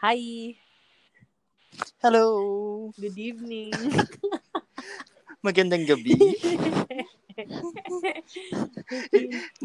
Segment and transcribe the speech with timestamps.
[0.00, 0.56] Hi!
[2.00, 2.88] Hello!
[2.96, 3.68] Good evening!
[5.44, 6.16] Magandang gabi.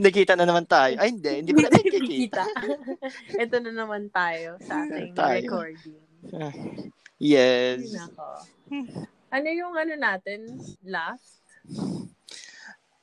[0.04, 1.00] Nakita na naman tayo.
[1.00, 1.40] Ay, hindi.
[1.40, 2.44] Hindi pa na nakikita.
[3.48, 5.40] Ito na naman tayo sa ating Tayo.
[5.40, 6.04] recording.
[7.16, 7.96] Yes.
[7.96, 8.28] Yun ako.
[9.32, 10.52] Ano yung ano natin?
[10.84, 11.40] Last?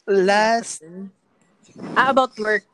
[0.04, 0.84] Last.
[1.96, 2.68] Ah, about work.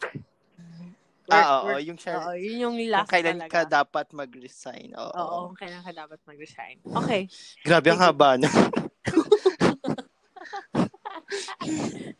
[1.29, 1.67] Work, Ah, oo.
[1.69, 1.85] work.
[1.85, 2.17] Yung share.
[2.19, 3.53] Oo, yun yung Kung last kailan talaga.
[3.53, 4.89] ka dapat mag-resign.
[4.97, 5.13] Oo.
[5.13, 6.77] Oo, kung kailan ka dapat mag-resign.
[6.89, 7.29] Okay.
[7.61, 8.41] Grabe ang haba.
[8.41, 8.49] No?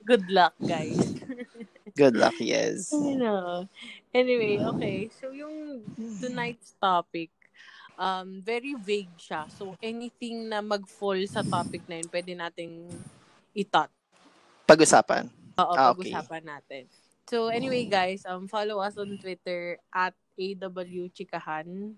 [0.05, 1.01] Good luck, guys.
[1.97, 2.93] Good luck, yes.
[2.93, 3.65] You know.
[4.13, 5.09] Anyway, okay.
[5.17, 5.89] So, yung
[6.21, 7.33] tonight's topic,
[7.97, 9.49] um, very vague siya.
[9.49, 12.93] So, anything na mag-fall sa topic na yun, pwede nating
[13.57, 13.89] itot.
[14.69, 15.33] Pag-usapan.
[15.57, 16.13] Oo, Ah, okay.
[16.13, 16.85] pag-usapan natin.
[17.29, 21.93] So, anyway, guys, um, follow us on Twitter at AWChikahan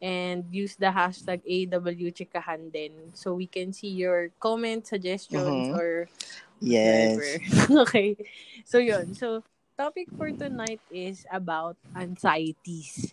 [0.00, 5.76] and use the hashtag AWChikahan din so we can see your comments, suggestions, Mhm.
[5.76, 6.08] or
[6.64, 7.12] Yes.
[7.12, 7.28] whatever.
[7.84, 8.16] okay.
[8.64, 9.12] So, yun.
[9.12, 9.44] So,
[9.76, 13.12] topic for tonight is about anxieties.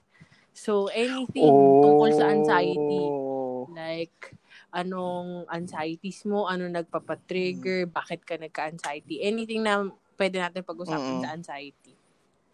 [0.55, 1.51] So, anything
[1.83, 3.03] tungkol sa anxiety.
[3.11, 3.67] Oh.
[3.75, 4.39] Like,
[4.71, 9.91] anong anxieties mo, ano nagpapatrigger, bakit ka nagka-anxiety, anything na
[10.21, 11.23] pwede natin pag-usapan Mm.
[11.25, 11.93] sa anxiety.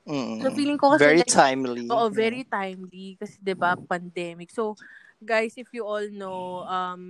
[0.08, 0.40] Mm.
[0.40, 1.84] So, feeling ko kasi, Very like, timely.
[1.92, 4.48] oo, very timely, kasi 'di ba pandemic.
[4.56, 4.80] So,
[5.20, 7.04] guys, if you all know, um,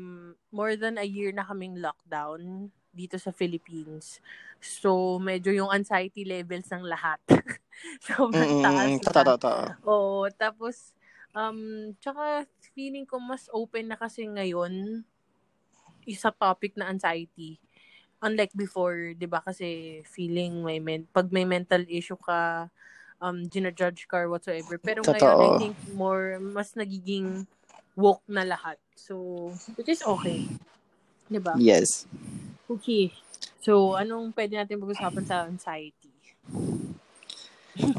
[0.50, 4.18] more than a year na kaming lockdown dito sa Philippines.
[4.58, 7.22] So, medyo yung anxiety levels ng lahat.
[8.10, 9.62] Sobrang taas Mm, totoo, totoo.
[9.86, 10.98] Oo, tapos,
[11.38, 15.06] um, tsaka feeling ko mas open na kasi ngayon
[16.08, 17.60] isa topic na anxiety.
[18.22, 22.66] Unlike before, 'di ba kasi feeling may men pag may mental issue ka,
[23.22, 24.82] um ginajudge ka or whatsoever.
[24.82, 25.58] Pero ngayon I Totoo.
[25.58, 27.45] think more mas nagiging
[27.94, 28.82] woke na lahat.
[28.98, 30.50] So, which is okay.
[31.30, 31.62] 'Di ba?
[31.62, 32.08] Yes.
[32.70, 33.14] Okay.
[33.64, 36.14] So, anong pwede natin pag-usapan sa anxiety?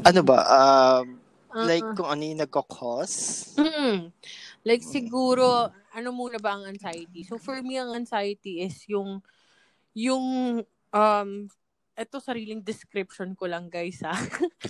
[0.05, 0.39] Ano ba?
[0.47, 1.19] Um,
[1.51, 1.67] Uh-uh.
[1.67, 3.11] like kung ano yung nagkakos?
[3.57, 4.11] Mm.
[4.63, 7.25] Like siguro ano muna ba ang anxiety?
[7.25, 9.19] So for me ang anxiety is yung
[9.99, 10.25] yung
[10.95, 11.29] um
[11.99, 14.15] eto sariling description ko lang guys ha.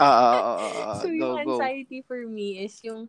[0.02, 0.98] Ah, ah.
[1.02, 1.62] so go, yung go.
[1.62, 3.06] anxiety for me is yung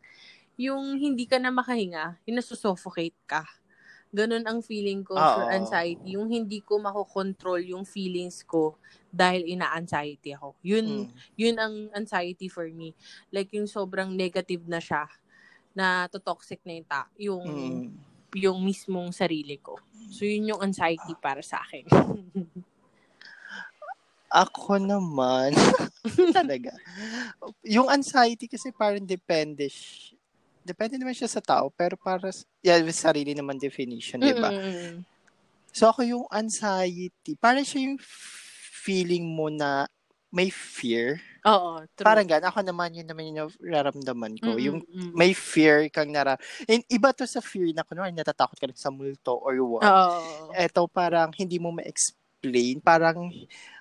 [0.60, 3.48] yung hindi ka na makahinga, yung nasusuffocate ka.
[4.12, 5.54] Ganun ang feeling ko for Oo.
[5.54, 6.18] anxiety.
[6.20, 8.76] Yung hindi ko makokontrol yung feelings ko
[9.08, 10.52] dahil ina-anxiety ako.
[10.60, 11.08] Yun, Mm.
[11.38, 12.92] yun ang anxiety for me.
[13.32, 15.06] Like yung sobrang negative na siya
[15.72, 17.86] na to toxic na yung, ta- yung, Mm.
[18.36, 19.78] yung mismong sarili ko.
[20.10, 21.86] So yun yung anxiety para sa akin.
[24.30, 25.50] Ako naman,
[26.38, 26.70] talaga.
[27.66, 29.66] Yung anxiety kasi parang depende.
[29.66, 30.14] sh-
[30.60, 34.52] Depende naman siya sa tao, pero para, s- yeah, sarili naman definition, di ba?
[35.72, 37.98] So ako yung anxiety, parang siya yung
[38.84, 39.88] feeling mo na
[40.30, 41.18] may fear.
[41.42, 42.06] Oo, true.
[42.06, 44.54] Parang gan, ako naman yun naman yung nararamdaman ko.
[44.54, 45.12] Mm-mm, Yung mm.
[45.16, 46.38] may fear kang nara...
[46.70, 49.82] And iba to sa fear na kunwari natatakot ka sa multo or what.
[49.82, 50.54] Oo.
[50.54, 52.78] Eto parang hindi mo ma-explain.
[52.78, 53.32] Parang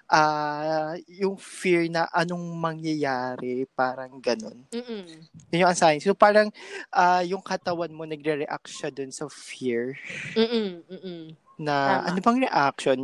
[0.10, 4.66] ah yung fear na anong mangyayari, parang ganun.
[4.74, 5.06] Mm-mm.
[5.54, 6.10] Yun yung anxiety.
[6.10, 6.50] So parang
[6.90, 9.94] ah yung katawan mo nagre-react siya dun sa fear
[10.34, 10.82] Mm-mm.
[10.90, 11.22] Mm-mm.
[11.62, 12.06] na Tama.
[12.10, 13.00] ano bang reaction?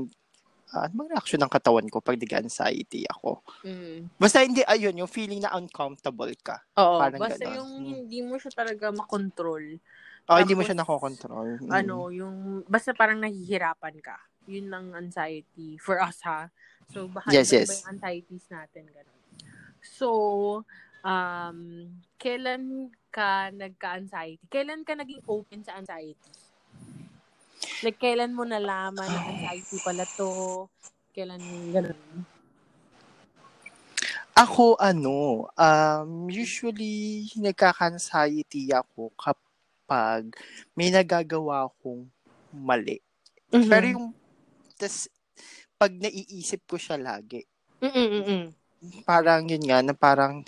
[0.76, 3.40] Ah, ano reaction ng katawan ko pag nag-anxiety ako?
[3.64, 4.12] Mm.
[4.20, 6.60] Basta hindi, ayun, yung feeling na uncomfortable ka.
[6.76, 7.56] Oo, Parang basta ganon.
[7.56, 7.88] yung Mm.
[7.96, 9.80] hindi mo siya talaga makontrol.
[10.28, 11.64] Oh, hindi mo siya nakokontrol.
[11.64, 11.72] Mm.
[11.72, 12.36] Ano, yung,
[12.68, 14.20] basta parang nahihirapan ka.
[14.52, 16.52] Yun ang anxiety for us ha.
[16.92, 17.72] So, baka Yes, yes.
[17.82, 18.84] yung anxieties natin.
[18.92, 19.20] Ganun.
[19.80, 20.10] So,
[21.02, 21.60] um,
[22.20, 24.44] kailan ka nagka-anxiety?
[24.52, 26.20] Kailan ka naging open sa anxiety?
[27.86, 30.66] Like, kailan mo nalaman na anxiety pala to?
[31.14, 31.38] Kailan
[31.70, 32.26] ganun?
[34.34, 40.34] Ako, ano, um, usually, nagkaka-anxiety ako kapag
[40.74, 42.10] may nagagawa akong
[42.50, 42.98] mali.
[43.54, 43.70] Mm-hmm.
[43.70, 44.08] Pero yung,
[44.82, 45.06] tas,
[45.78, 47.46] pag naiisip ko siya lagi,
[47.86, 48.50] Mm-mm-mm.
[49.06, 50.42] parang yun nga, na parang,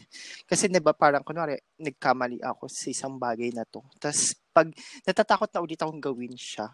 [0.49, 3.85] kasi diba parang, kunwari, nagkamali ako sa isang bagay na to.
[4.01, 4.73] Tapos, pag
[5.05, 6.73] natatakot na ulit akong gawin siya,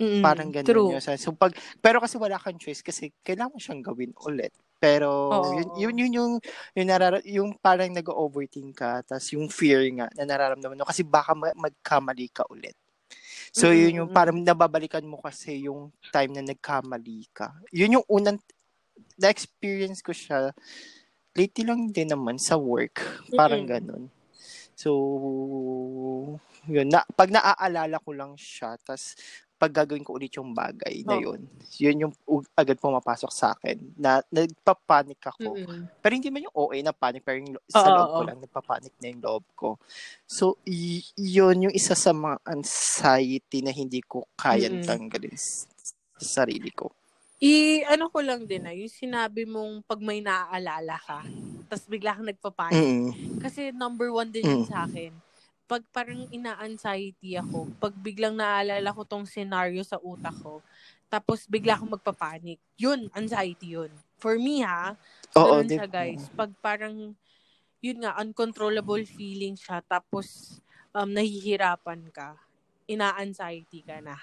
[0.00, 0.24] Mm-mm.
[0.24, 0.90] parang ganun True.
[0.96, 1.02] yun.
[1.20, 1.52] So, pag,
[1.84, 4.56] pero kasi wala kang choice kasi kailangan mo siyang gawin ulit.
[4.80, 6.32] Pero, yun, yun, yun, yung,
[6.72, 11.36] yung, narara- yung parang nag-overthink ka, tapos yung fear nga na nararamdaman mo, kasi baka
[11.36, 12.72] ma- magkamali ka ulit.
[13.52, 17.52] So, yun yung parang nababalikan mo kasi yung time na nagkamali ka.
[17.76, 18.40] Yun yung unang,
[19.20, 20.56] na-experience ko siya,
[21.36, 23.04] lately lang din naman sa work.
[23.36, 23.74] Parang Mm-mm.
[23.76, 24.04] ganun.
[24.72, 24.88] So,
[26.64, 26.88] yun.
[26.88, 29.12] Na, pag naaalala ko lang siya, tas
[29.60, 31.36] pag gagawin ko ulit yung bagay na Oh.
[31.36, 31.40] yun,
[31.76, 32.12] yun yung
[32.56, 33.76] agad pumapasok sa akin.
[33.94, 35.52] Na nagpapanik ako.
[35.52, 35.84] Mm-mm.
[36.00, 38.26] Pero hindi man yung OA na panic, pero yung sa loob ko oo.
[38.26, 39.76] lang, nagpapanik na yung loob ko.
[40.24, 44.88] So, y- yun yung isa sa mga anxiety na hindi ko kayang Mm-mm.
[44.88, 45.68] tanggalin sa
[46.40, 46.88] sarili ko.
[47.36, 51.20] I, ano ko lang din na, yung sinabi mong pag may naaalala ka,
[51.68, 52.76] tapos bigla kang nagpapanik.
[52.76, 53.08] Mm.
[53.40, 54.68] Kasi number one din yun Mm.
[54.68, 55.12] sa akin.
[55.70, 60.58] Pag parang ina-anxiety ako, pag biglang naalala ko tong scenario sa utak ko,
[61.06, 62.58] tapos bigla akong magpapanik.
[62.74, 63.94] Yun, anxiety yun.
[64.18, 64.98] For me ha,
[65.38, 66.26] Oo, ganun siya guys.
[66.34, 67.14] Pag parang,
[67.78, 70.58] yun nga, uncontrollable feeling siya, tapos
[70.90, 72.34] um, nahihirapan ka,
[72.90, 74.18] ina-anxiety ka na.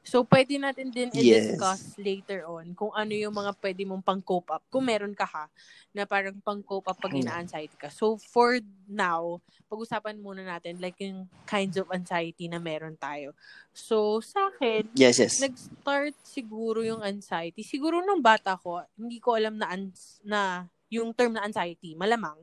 [0.00, 1.20] So, pwede natin din Yes.
[1.20, 4.64] i-discuss later on kung ano yung mga pwede mong pang-cope up.
[4.68, 5.46] Kung meron ka ha,
[5.92, 7.20] na parang pang-cope up pag Hmm.
[7.24, 7.88] ina-anxiety ka.
[7.92, 8.56] So, for
[8.86, 13.36] now, pag-usapan muna natin like yung kinds of anxiety na meron tayo.
[13.70, 15.40] So, sa akin, Yes, yes.
[15.40, 17.60] nag-start siguro yung anxiety.
[17.60, 22.36] Siguro nung bata ko, hindi ko alam na, ans- na yung term na anxiety, malamang.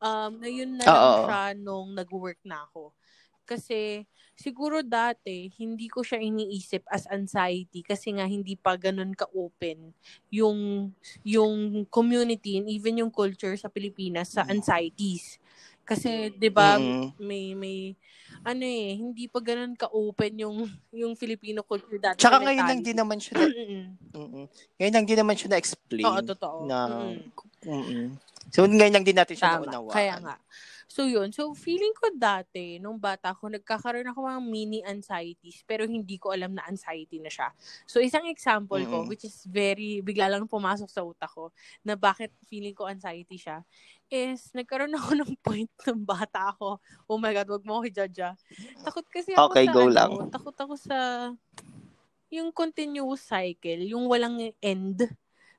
[0.00, 2.96] Um, ngayon na lang siya nung nag-work na ako.
[3.50, 4.06] Kasi,
[4.38, 9.90] siguro dati, hindi ko siya iniisip as anxiety kasi nga hindi pa ganun ka-open
[10.30, 10.86] yung,
[11.26, 15.42] yung community and even yung culture sa Pilipinas sa anxieties.
[15.82, 17.10] Kasi, di ba, Mm.
[17.18, 17.78] may, may,
[18.46, 22.22] ano eh, hindi pa ganun ka-open yung, yung Filipino culture dati.
[22.22, 23.98] Tsaka sa ngayon lang din naman siya na, Mm-mm.
[24.14, 24.46] mm
[24.78, 26.06] ngayon lang din naman siya na-explain.
[26.06, 26.70] Oo, totoo.
[26.70, 27.18] Na, Mm-mm.
[27.66, 28.08] mm
[28.50, 29.66] So, ngayon lang din natin siya Tama.
[29.66, 29.94] naunawaan.
[29.98, 30.34] Kaya nga.
[30.90, 31.30] So, yun.
[31.30, 36.34] So, feeling ko dati, nung bata ko, nagkakaroon ako mga mini anxieties, pero hindi ko
[36.34, 37.54] alam na anxiety na siya.
[37.86, 39.06] So, isang example ko, Mm-mm.
[39.06, 41.54] which is very, bigla lang pumasok sa utak ko,
[41.86, 43.62] na bakit feeling ko anxiety siya,
[44.10, 46.82] is, nagkaroon ako ng point nung bata ako.
[47.06, 48.34] Oh my God, wag mo ako i-judge ah.
[48.82, 50.10] Takot kasi ako Okay, sa, go ano, lang.
[50.26, 50.98] takot ako sa,
[52.34, 55.06] yung continuous cycle, yung walang end.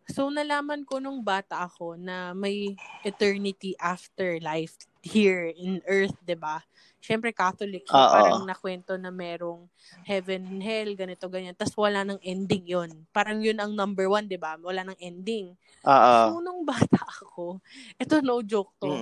[0.09, 2.73] So, nalaman ko nung bata ako na may
[3.05, 6.61] eternity after life here in earth, 'di ba?
[7.01, 8.09] Syempre Catholic, so Oo.
[8.13, 9.65] parang nakwento na merong
[10.05, 11.57] heaven and hell, ganito, ganyan.
[11.57, 14.57] Tapos wala nang ending yon Parang yun ang number one, 'di ba?
[14.61, 15.57] Wala nang ending.
[15.85, 16.13] Oo.
[16.21, 17.57] So, nung bata ako,
[17.97, 18.93] ito no joke to,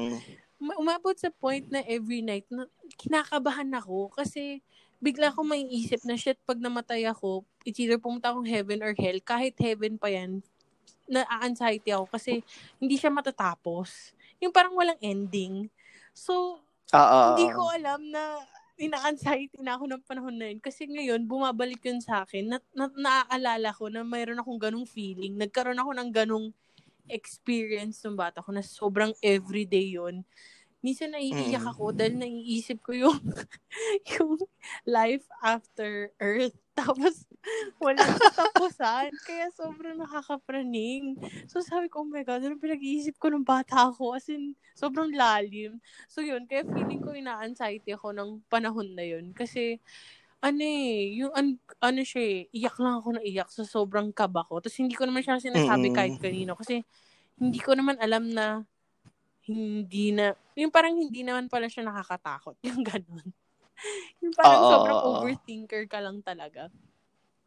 [0.60, 2.68] ma- umabot sa point na every night na
[3.00, 4.64] kinakabahan ako kasi
[5.00, 9.20] bigla akong maiisip na shit pag namatay ako, it's either pumunta akong heaven or hell,
[9.24, 10.44] kahit heaven pa yan,
[11.10, 12.44] na-anxiety ako kasi
[12.78, 14.14] hindi siya matatapos.
[14.40, 15.68] Yung parang walang ending.
[16.16, 16.62] So,
[16.96, 17.22] Oo.
[17.34, 18.40] hindi ko alam na
[18.80, 20.60] ina-anxiety na ako ng panahon na yun.
[20.64, 22.48] Kasi ngayon, bumabalik yun sa akin.
[22.48, 25.36] Na, na, naaalala ko na mayroon akong ganong feeling.
[25.36, 26.48] Nagkaroon ako ng ganong
[27.12, 30.24] experience nung bata ko na sobrang everyday yun.
[30.80, 31.72] Minsan naiiyak Mm.
[31.76, 33.20] ako dahil naiisip ko yung,
[34.16, 34.40] yung
[34.88, 36.56] life after Earth.
[36.80, 37.28] Tapos,
[37.84, 39.12] walang katapusan.
[39.28, 41.20] Kaya sobrang nakakapraning.
[41.52, 44.16] So, sabi ko, oh my God, ano pinag-iisip ko nung bata ako?
[44.16, 45.84] As in, sobrang lalim.
[46.08, 46.48] So, yun.
[46.48, 49.36] Kaya feeling ko ina-anxiety ako ng panahon na yun.
[49.36, 49.84] Kasi,
[50.40, 54.48] ano eh, yung, an, ano siya eh, iyak lang ako na iyak sa sobrang kaba
[54.48, 54.64] ko.
[54.64, 55.96] Tapos, hindi ko naman siya sinasabi Mm.
[56.00, 56.56] kahit kanino.
[56.56, 56.88] Kasi,
[57.36, 58.64] hindi ko naman alam na
[59.50, 62.54] hindi na, yung parang hindi naman pala siya nakakatakot.
[62.70, 63.34] Yung ganun.
[64.20, 66.68] yung parang Oo, sobrang overthinker ka lang talaga.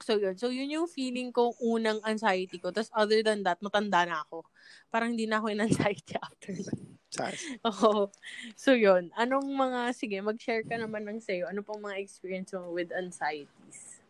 [0.02, 0.34] So, yun.
[0.34, 2.74] So, yun yung feeling ko, unang anxiety ko.
[2.74, 4.42] Tapos, other than that, matanda na ako.
[4.90, 7.38] Parang hindi na ako in anxiety after that.
[7.70, 8.10] Oo.
[8.58, 9.14] So, yun.
[9.14, 11.46] Anong mga, sige, mag-share ka naman ng sa'yo.
[11.46, 14.02] Ano pong mga experience mo with anxieties?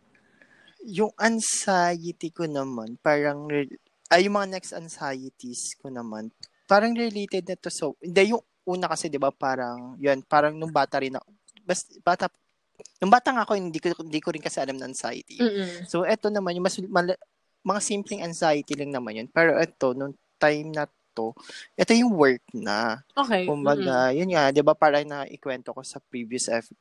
[0.89, 3.53] Yung anxiety ko naman, parang,
[4.09, 6.33] ay, yung mga next anxieties ko naman,
[6.67, 7.71] parang related na to.
[7.71, 11.29] So, hindi, yung una kasi, di ba, parang, yun, parang nung bata rin ako,
[11.67, 12.31] bas, bata,
[13.03, 15.39] nung bata nga ako, hindi ko, hindi ko rin kasi alam na anxiety.
[15.39, 15.87] Mm-mm.
[15.91, 17.19] So, eto naman, yung mas, mala,
[17.63, 19.29] mga simpleng anxiety lang naman yun.
[19.31, 21.31] Pero eto, nung time na to,
[21.79, 23.05] ito yung work na.
[23.15, 23.47] Okay.
[23.47, 26.75] Kumbaga, yun nga, 'di ba parang na ikwento ko sa previous ep-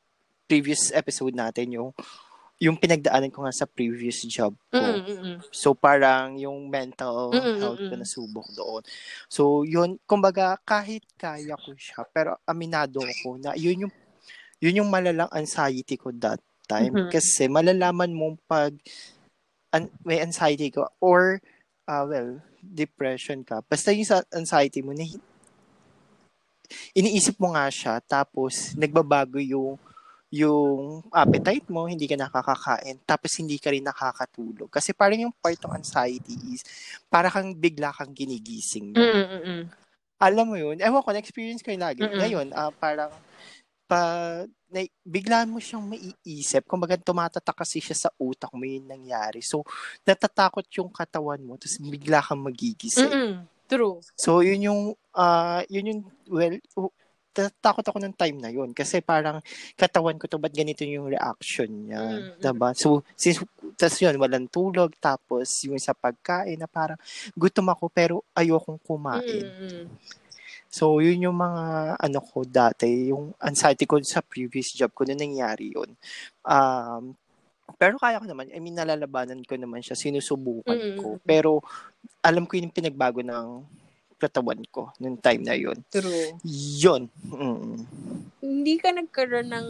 [0.50, 1.90] previous episode natin yung
[2.62, 5.02] yung pinagdaanan ko nga sa previous job ko.
[5.02, 5.42] Mm-mm.
[5.50, 8.00] So parang yung mental Mm-mm, health ko mm-mm.
[8.00, 8.82] nasubok doon.
[9.28, 13.94] So yun, kumbaga kahit kaya ko siya, pero aminado ko na yun yung
[14.62, 16.38] yun yung malalang anxiety ko that
[16.70, 17.10] time Mhm.
[17.10, 18.78] kasi malalaman mong pag
[19.74, 21.42] an- may anxiety ko or
[21.90, 23.66] ah well, depression ka.
[23.66, 25.04] Basta yung sa anxiety mo na
[26.96, 29.76] iniisip mo nga siya tapos nagbabago yung
[30.32, 34.72] yung appetite mo, hindi ka nakakakain, tapos hindi ka rin nakakatulog.
[34.72, 36.64] Kasi parang yung part ng anxiety is,
[37.12, 38.96] para kang bigla kang ginigising.
[38.96, 39.28] Mm-mm.
[39.28, 39.62] Mm-mm.
[40.24, 40.80] Alam mo yun?
[40.80, 42.08] Ewan ko, na-experience ko yun lagi.
[42.08, 42.16] Mm-mm.
[42.16, 43.12] Ngayon, ah, parang,
[43.92, 44.00] pa,
[44.72, 46.64] na, biglaan mo siyang maiisip.
[46.64, 49.44] Kumbaga, tumatatak kasi siya sa utak mo yung nangyari.
[49.44, 49.68] So,
[50.08, 53.12] natatakot yung katawan mo, tapos bigla kang magigising.
[53.12, 53.34] Mm-mm.
[53.68, 54.00] True.
[54.16, 56.56] So, yun yung, uh, yun yung, well,
[57.34, 59.40] takot ako ng time na yun kasi parang
[59.80, 62.44] katawan ko to ba't ganito yung reaction niya mm-hmm.
[62.44, 63.40] diba so since
[63.80, 67.00] tas yun walang tulog tapos yung sa pagkain na parang
[67.34, 69.86] gutom ako pero ayokong kumain mm-hmm.
[70.68, 75.16] so yun yung mga ano ko dati yung anxiety ko sa previous job ko na
[75.16, 75.96] nangyari yun
[76.44, 77.16] um
[77.80, 81.00] pero kaya ko naman, I mean, nalalabanan ko naman siya, sinusubukan mm-hmm.
[81.00, 81.08] ko.
[81.24, 81.64] Pero,
[82.22, 83.64] alam ko yung pinagbago ng
[84.22, 85.82] katawan ko nung time na yun.
[85.90, 86.38] True.
[86.78, 87.10] Yun.
[87.26, 87.82] Mm.
[88.38, 89.70] Hindi ka nagkaroon ng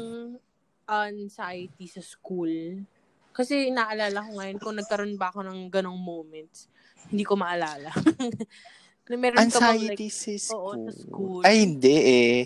[0.92, 2.84] anxiety sa school?
[3.32, 6.68] Kasi naalala ko ngayon kung nagkaroon ba ako ng ganong moments.
[7.08, 7.96] Hindi ko maalala.
[9.12, 10.60] Meron anxiety ka bang, like, sa school?
[10.60, 11.42] Oo, sa school.
[11.48, 12.38] Ay, hindi eh.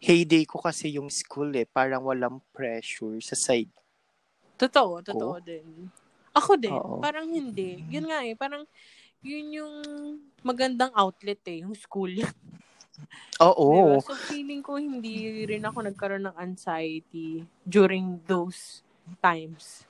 [0.00, 1.68] Heyday ko kasi yung school eh.
[1.68, 3.72] Parang walang pressure sa side.
[4.56, 5.44] Totoo, totoo ko.
[5.44, 5.88] din.
[6.36, 6.72] Ako din.
[6.72, 7.00] Oo.
[7.00, 7.80] Parang hindi.
[7.88, 8.36] Yun nga eh.
[8.36, 8.64] Parang
[9.20, 9.74] yun yung
[10.40, 12.10] magandang outlet eh, yung school.
[13.40, 13.66] Oo.
[13.72, 13.96] Diba?
[14.04, 18.84] So, feeling ko hindi rin ako nagkaroon ng anxiety during those
[19.24, 19.84] times.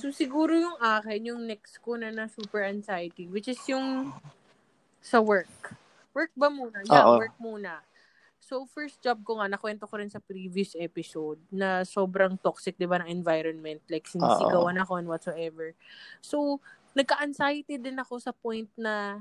[0.00, 4.16] So, siguro yung akin, yung next ko na na super anxiety, which is yung
[5.04, 5.76] sa work.
[6.16, 6.80] Work ba muna?
[6.88, 7.20] Yeah, Oo.
[7.20, 7.84] work muna.
[8.44, 12.84] So, first job ko nga, nakwento ko rin sa previous episode na sobrang toxic, di
[12.84, 13.80] ba, ng environment.
[13.88, 15.72] Like, sinisigawan ako and whatsoever.
[16.20, 16.60] So,
[16.94, 19.20] nagka-anxiety din ako sa point na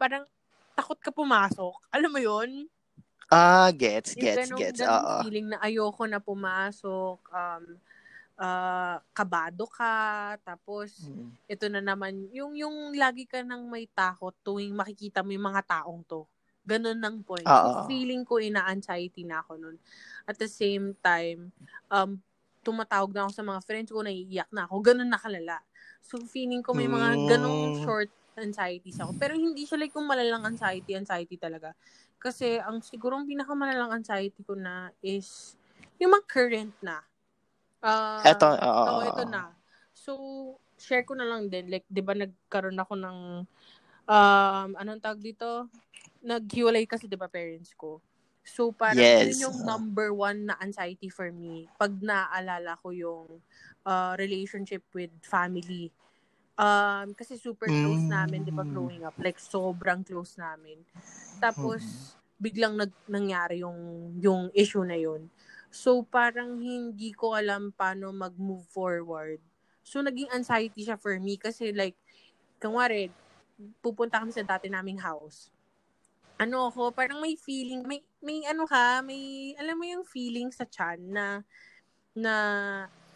[0.00, 0.24] parang
[0.72, 1.76] takot ka pumasok.
[1.92, 2.50] Alam mo yon
[3.30, 4.82] Ah, gets, gets, ganun, gets.
[4.82, 7.22] Ganun uh feeling na ayoko na pumasok.
[7.30, 7.64] Um,
[8.40, 10.34] uh, kabado ka.
[10.42, 11.30] Tapos, mm.
[11.46, 15.62] ito na naman, yung, yung lagi ka nang may takot tuwing makikita mo yung mga
[15.62, 16.24] taong to.
[16.64, 17.46] Ganun ng point.
[17.46, 19.76] So, feeling ko, ina-anxiety na ako nun.
[20.24, 21.54] At the same time,
[21.86, 22.18] um,
[22.66, 24.74] tumatawag na ako sa mga friends ko, naiiyak na ako.
[24.82, 25.60] Ganun nakalala.
[26.00, 27.84] So, feeling ko may mga ganong mm.
[27.84, 29.14] short anxieties ako.
[29.20, 31.76] Pero hindi siya like kung malalang anxiety, anxiety talaga.
[32.20, 35.56] Kasi ang siguro ang pinakamalalang anxiety ko na is
[36.00, 37.00] yung mga current na.
[37.80, 39.52] Uh, eto, uh, oh, ito na.
[39.96, 40.12] So,
[40.80, 41.68] share ko na lang din.
[41.68, 43.18] Like, di ba nagkaroon ako ng,
[44.08, 45.68] um, anong tag dito?
[46.24, 48.00] Naghiwalay kasi, di ba, parents ko.
[48.40, 49.36] So, parang yes.
[49.36, 51.68] yun yung number one na anxiety for me.
[51.76, 53.28] Pag naaalala ko yung
[53.84, 55.92] uh, relationship with family.
[56.60, 58.12] Um, kasi super close mm.
[58.12, 59.16] namin, di ba, growing up.
[59.16, 60.84] Like, sobrang close namin.
[61.40, 61.96] Tapos, mm.
[62.36, 65.32] biglang nag, nangyari yung, yung issue na yun.
[65.72, 69.40] So, parang hindi ko alam paano mag-move forward.
[69.80, 71.96] So, naging anxiety siya for me kasi like,
[72.60, 72.76] kung
[73.80, 75.48] pupunta kami sa dati naming house.
[76.40, 80.64] Ano ako, parang may feeling, may, may ano ka, may, alam mo yung feeling sa
[80.64, 81.44] chan na,
[82.16, 82.34] na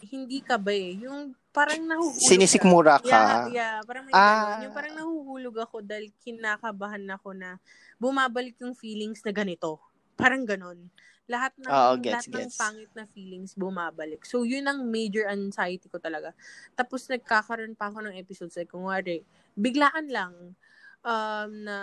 [0.08, 1.00] hindi ka ba eh.
[1.04, 3.08] Yung parang nahuhulog Sinisikmura ka.
[3.08, 3.74] Yeah, yeah.
[3.86, 4.60] Parang may ah.
[4.64, 7.56] Yung parang nahuhulog ako dahil kinakabahan ako na
[7.96, 9.80] bumabalik yung feelings na ganito.
[10.18, 10.90] Parang ganon.
[11.24, 12.36] Lahat ng, oh, gets, lahat gets.
[12.36, 14.28] ng pangit na feelings bumabalik.
[14.28, 16.36] So, yun ang major anxiety ko talaga.
[16.76, 18.60] Tapos, nagkakaroon pa ako ng episodes.
[18.60, 19.24] Like, kung wari,
[19.56, 20.52] biglaan lang
[21.00, 21.78] um, na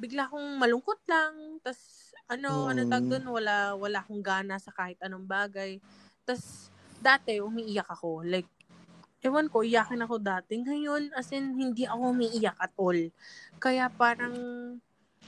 [0.00, 1.60] bigla akong malungkot lang.
[1.60, 2.70] Tapos, ano, mm.
[2.72, 5.76] ano tag doon, wala, wala akong gana sa kahit anong bagay.
[6.24, 6.72] Tapos,
[7.04, 8.24] dati, umiiyak ako.
[8.24, 8.48] Like,
[9.20, 10.60] ewan ko, iyakin ako dati.
[10.64, 12.96] Ngayon, as in, hindi ako umiiyak at all.
[13.60, 14.36] Kaya parang,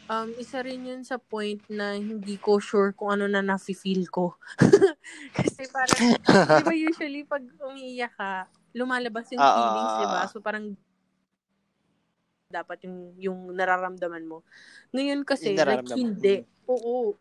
[0.09, 4.37] um, isa rin yun sa point na hindi ko sure kung ano na nafe-feel ko.
[5.37, 6.17] Kasi parang,
[6.61, 10.23] di ba usually pag umiiyak ka, lumalabas yung uh, feelings, di ba?
[10.29, 10.77] So parang,
[12.47, 14.47] dapat yung, yung nararamdaman mo.
[14.95, 16.47] Ngayon kasi, like, hindi.
[16.71, 17.19] Oo.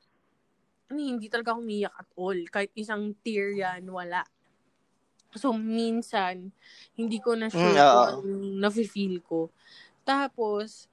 [0.85, 2.39] Hindi talaga ako umiyak at all.
[2.53, 4.21] Kahit isang tear yan, wala.
[5.35, 6.49] So, minsan,
[6.95, 9.51] hindi ko na sure mm, kung anong nafe-feel ko.
[10.07, 10.87] Tapos,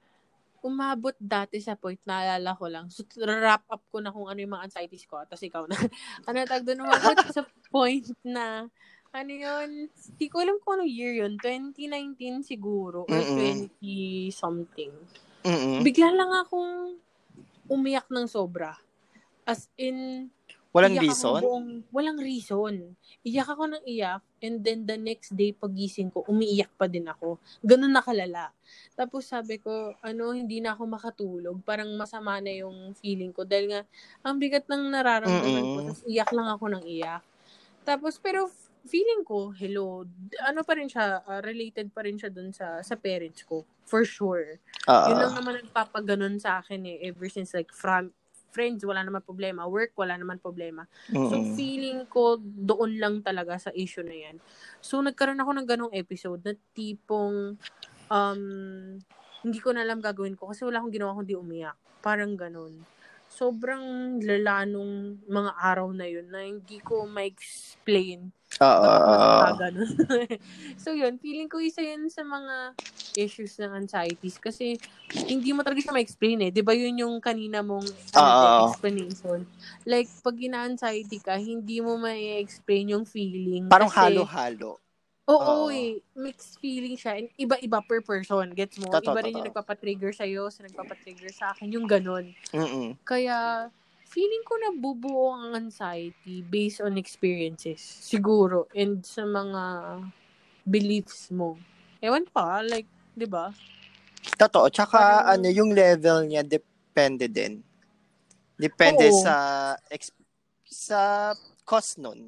[0.63, 2.87] umabot dati sa point, naalala ko lang.
[2.87, 5.19] So, wrap up ko na kung ano yung mga anxieties ko.
[5.27, 5.75] Tapos ikaw na.
[6.27, 8.71] ano tag doon, umabot sa point na,
[9.13, 11.35] ano yun, hindi ko alam kung ano year yun.
[11.37, 13.03] 2019 siguro.
[13.05, 13.69] Or Mm-mm.
[13.75, 14.91] 20 something.
[15.43, 15.83] Mm-mm.
[15.83, 16.97] Bigla lang akong
[17.67, 18.79] umiyak ng sobra.
[19.43, 20.31] As in,
[20.73, 21.41] Walang reason?
[21.45, 22.97] Buong, walang reason.
[23.21, 27.37] Iyak ako ng iyak and then the next day pagising ko, umiiyak pa din ako.
[27.61, 28.49] Ganun nakalala.
[28.97, 31.61] Tapos sabi ko, ano, hindi na ako makatulog.
[31.61, 33.81] Parang masama na yung feeling ko dahil nga
[34.25, 35.73] ang bigat ng nararamdaman Mm-mm.
[35.77, 35.79] ko.
[35.93, 37.21] Tapos iyak lang ako ng iyak.
[37.85, 38.49] Tapos pero
[38.83, 40.09] feeling ko, hello,
[40.41, 43.61] ano pa rin siya, uh, related pa rin siya dun sa sa parents ko.
[43.85, 44.57] For sure.
[44.89, 48.09] Uh, Yun lang naman nagpapaganon sa akin eh, ever since like from
[48.53, 49.65] friends, wala naman problema.
[49.65, 50.85] Work, wala naman problema.
[51.25, 51.43] So, Mm-mm.
[51.43, 54.37] feeling ko doon lang talaga sa issue na yan.
[54.79, 57.57] So, nagkaroon ako ng ganong episode na tipong
[58.09, 58.41] um,
[59.43, 61.77] hindi ko na alam gagawin ko kasi wala akong ginawa kundi umiyak.
[62.03, 62.85] Parang ganon.
[63.33, 68.29] Sobrang lala nung mga araw na yun na hindi ko ma-explain
[68.61, 68.81] Oo.
[68.85, 69.89] ba't ako nakakaganon.
[70.83, 72.77] so yun, feeling ko isa yun sa mga
[73.17, 74.77] issues ng anxieties kasi
[75.29, 76.51] hindi mo talaga siya ma-explain eh.
[76.53, 78.69] Di ba yun yung kanina mong Oo.
[78.69, 79.45] explanation?
[79.85, 83.65] Like, pag ina-anxiety ka, hindi mo ma-explain yung feeling.
[83.69, 84.77] Parang kasi, halo-halo.
[85.23, 85.71] Oo, Oo.
[85.71, 86.03] eh.
[86.19, 87.15] Mixed feeling siya.
[87.15, 88.51] And iba-iba per person.
[88.51, 88.91] Gets mo?
[88.91, 89.55] Totoo, iba rin yung totoo.
[89.55, 91.71] nagpapatrigger sa'yo, sa nagpapatrigger sa akin.
[91.71, 92.35] Yung ganon.
[92.51, 92.99] Mm-mm.
[93.07, 93.71] Kaya,
[94.03, 97.79] feeling ko na bubuo ang anxiety based on experiences.
[97.79, 98.67] Siguro.
[98.75, 99.63] And sa mga
[100.67, 101.55] beliefs mo.
[102.03, 103.55] Ewan pa, like, di ba?
[104.35, 104.67] Totoo.
[104.67, 107.63] Tsaka, Parang- ano, yung level niya, depende din.
[108.59, 109.23] Depende Oo.
[109.23, 109.35] sa,
[109.87, 110.11] ex-
[110.67, 111.31] sa
[111.63, 112.27] cause nun,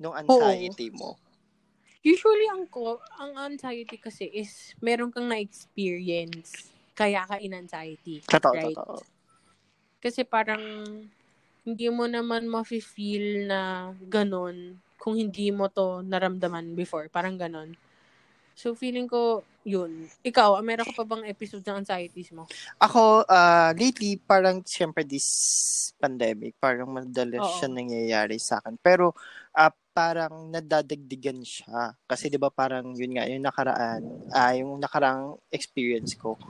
[0.00, 1.20] nung anxiety mo.
[2.02, 6.74] Usually, ang, ko, ang anxiety kasi is meron kang na-experience.
[6.98, 8.20] Kaya ka in anxiety.
[8.26, 8.74] Totoo, right?
[8.74, 9.00] totoo.
[10.02, 10.60] Kasi parang
[11.62, 17.06] hindi mo naman mafe-feel na ganon kung hindi mo to naramdaman before.
[17.06, 17.78] Parang ganon.
[18.58, 20.10] So, feeling ko, yun.
[20.26, 22.46] Ikaw, meron ka pa bang episode ng anxieties mo?
[22.82, 25.26] Ako, ah, lately, parang siyempre this
[26.02, 27.54] pandemic, parang madalas Oo.
[27.58, 28.74] siya nangyayari sa akin.
[28.82, 29.14] Pero,
[29.54, 31.92] ah, parang nadadagdigan siya.
[32.08, 34.00] Kasi, di ba, parang yun nga, yung nakaraan,
[34.32, 36.40] ah, yung nakarang experience ko,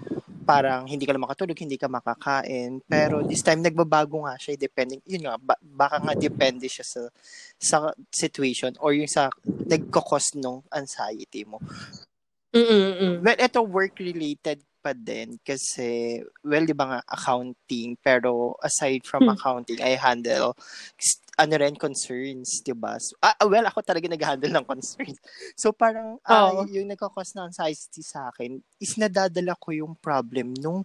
[0.42, 2.82] parang hindi ka lang makatulog, hindi ka makakain.
[2.86, 7.02] Pero this time, nagbabago nga siya, depending, yun nga, ba- baka nga depende siya sa,
[7.58, 7.76] sa
[8.10, 9.30] situation or yung sa
[9.66, 11.58] nagkakos ng anxiety mo.
[12.52, 13.24] Mm-mm.
[13.24, 19.38] Well, ito work-related pa din kasi, well, di ba nga, accounting, pero aside from Hmm.
[19.38, 20.58] accounting, I handle,
[21.38, 22.98] ano rin, concerns, di ba?
[22.98, 25.22] So, ah, ah, well, ako talaga nag-handle ng concerns.
[25.54, 26.66] So, parang, ah, Oo.
[26.66, 30.82] yung nagkakos ng anxiety sa akin, is nadadala ko yung problem nung,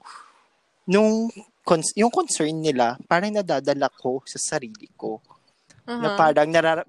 [0.86, 1.27] nung,
[1.65, 5.19] cons- yung concern nila, parang nadadala ko sa sarili ko
[5.97, 6.19] na Aha.
[6.19, 6.83] parang narara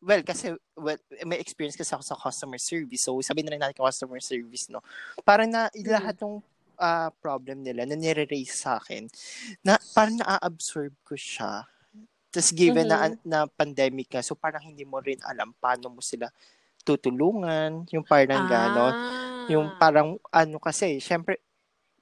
[0.00, 3.02] well kasi well, may experience kasi ako sa customer service.
[3.06, 4.82] So sabihin na rin natin customer service no?
[5.26, 6.38] Parang na lahat ng
[6.78, 9.10] ah, problem nila na nire-raise sa akin
[9.66, 11.66] na parang na-absorb ko siya.
[12.30, 16.30] Tapos given na na pandemic ka so parang hindi mo rin alam paano mo sila
[16.86, 17.84] tutulungan.
[17.92, 19.46] Yung parang gano'n Ah.
[19.48, 21.40] yung parang ano kasi, syempre,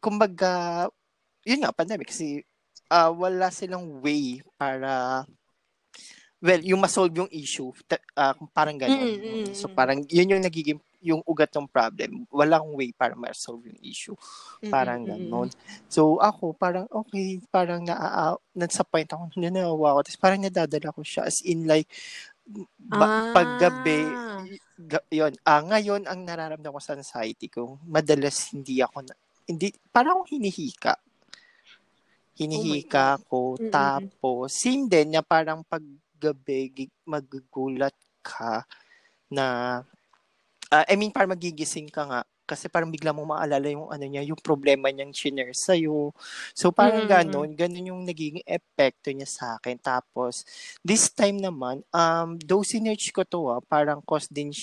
[0.03, 0.87] kumbaga,
[1.47, 2.43] yun nga, pandemic, kasi
[2.91, 5.23] ah, wala silang way para,
[6.41, 7.73] well, yung masolve yung issue,
[8.15, 9.09] ah, parang gano'n.
[9.09, 9.75] Mm, mm, mm, So mm.
[9.75, 12.27] parang, yun yung nagiging, yung ugat ng problem.
[12.33, 14.17] Walang way para ma-solve yung issue.
[14.69, 15.31] Parang Mm-mm-mm.
[15.31, 15.49] gano'n.
[15.87, 20.01] So ako, parang okay, parang naa, nasa point ako, nanawa ako.
[20.11, 21.87] Tapos parang nadadala ko siya as in like,
[22.79, 23.33] ba- Ah.
[23.35, 24.15] paggabi,
[24.79, 29.15] ga- yun, ah, ngayon ang nararamdaman ko sa anxiety ko, madalas hindi ako, na,
[29.47, 30.95] hindi, parang akong hinihika.
[32.37, 33.71] Hinihika ko, Mm-mm.
[33.73, 38.65] tapos, same din na parang paggabi, gi- magugulat ka
[39.31, 39.47] na,
[40.73, 44.23] ah, I mean, parang magigising ka nga, kasi parang bigla mo maalala yung ano niya,
[44.23, 46.15] yung problema niyang chinner sa'yo.
[46.55, 49.79] So, parang Mm, ganon, ganon yung nagiging epekto niya sa akin.
[49.83, 50.47] Tapos,
[50.87, 54.55] this time naman, um, though sinerch ko to, ah, parang cause din,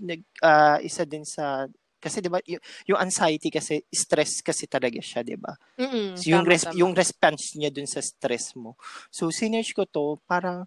[0.00, 5.00] nag, ah, isa din sa, kasi 'di ba y- yung anxiety kasi stress kasi talaga
[5.02, 6.12] siya 'di ba Mm-mm.
[6.16, 6.76] So, yung Tama, res- tama.
[6.76, 8.76] yung response niya dun sa stress mo
[9.12, 10.64] so sinerch ko to parang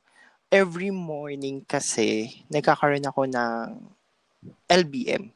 [0.50, 3.66] every morning kasi nagkakaroon ako ng
[4.70, 5.30] LBM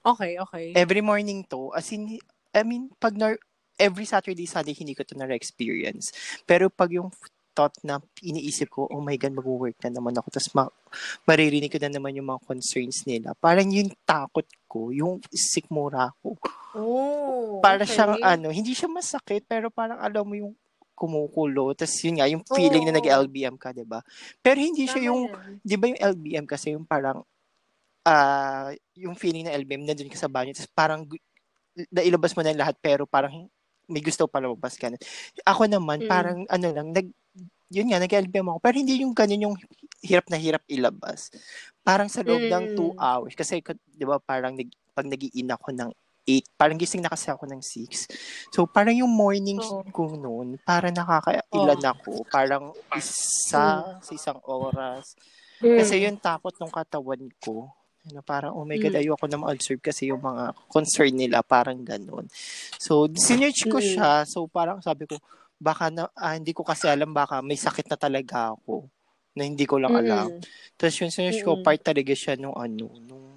[0.00, 0.72] Okay, okay.
[0.72, 2.16] every morning to, as in,
[2.56, 3.36] I mean, pag na,
[3.76, 6.12] every Saturday, Sunday, hindi ko to na-experience.
[6.48, 7.12] Pero pag yung
[7.52, 10.74] thought na iniisip ko, oh my God, mag-work na naman ako, tapos ma-
[11.28, 13.36] maririnig ko na naman yung mga concerns nila.
[13.36, 16.32] Parang yung takot ko, yung sikmura ko.
[16.72, 17.92] Oh, Para okay.
[17.92, 20.56] siyang ano, hindi siya masakit, pero parang alam mo yung
[21.00, 21.72] kumukulo.
[21.72, 22.98] Tapos yun nga, yung feeling na Oo.
[23.00, 24.04] nag-LBM ka, 'di ba
[24.44, 25.32] Pero hindi siya yung,
[25.64, 27.24] di ba yung LBM kasi yung parang,
[28.04, 31.02] ah yung feeling na LBM, nandun ka sa banyo, tapos parang,
[31.94, 33.48] nailabas mo na lahat, pero parang
[33.90, 34.98] may gusto pa lumabas ka na.
[35.48, 36.08] Ako naman, Mm.
[36.10, 37.08] parang, ano lang, nag,
[37.72, 39.56] yun nga, nag-LBM ako, pero hindi yung ganun yung
[40.04, 41.30] hirap na hirap ilabas.
[41.86, 42.76] Parang sa loob ng Mm.
[42.78, 43.60] two hours, kasi,
[43.90, 45.90] di ba, parang, nag, pag nagiin ako ng
[46.26, 48.06] 8, parang gising na kasi ako ng 6.
[48.52, 49.84] So, parang yung morning Oo.
[49.90, 51.90] ko noon, parang nakakailan Oo.
[51.92, 55.16] ako, parang isa, sa isang oras.
[55.60, 55.76] Mm.
[55.76, 57.68] Kasi yung takot ng katawan ko,
[58.08, 59.00] ano, parang, oh my God, Mm.
[59.04, 62.26] ayoko na ma-observe kasi yung mga concern nila, parang ganun.
[62.80, 63.84] So, sinerch ko Mm.
[63.92, 64.10] siya.
[64.24, 65.20] So, parang sabi ko,
[65.60, 68.88] baka na, ah, hindi ko kasi alam, baka may sakit na talaga ako
[69.36, 70.32] na hindi ko lang alam.
[70.32, 70.40] Mm.
[70.80, 71.64] Tapos yung sinush ko, Mm-mm.
[71.64, 73.29] part talaga siya nung ano, nung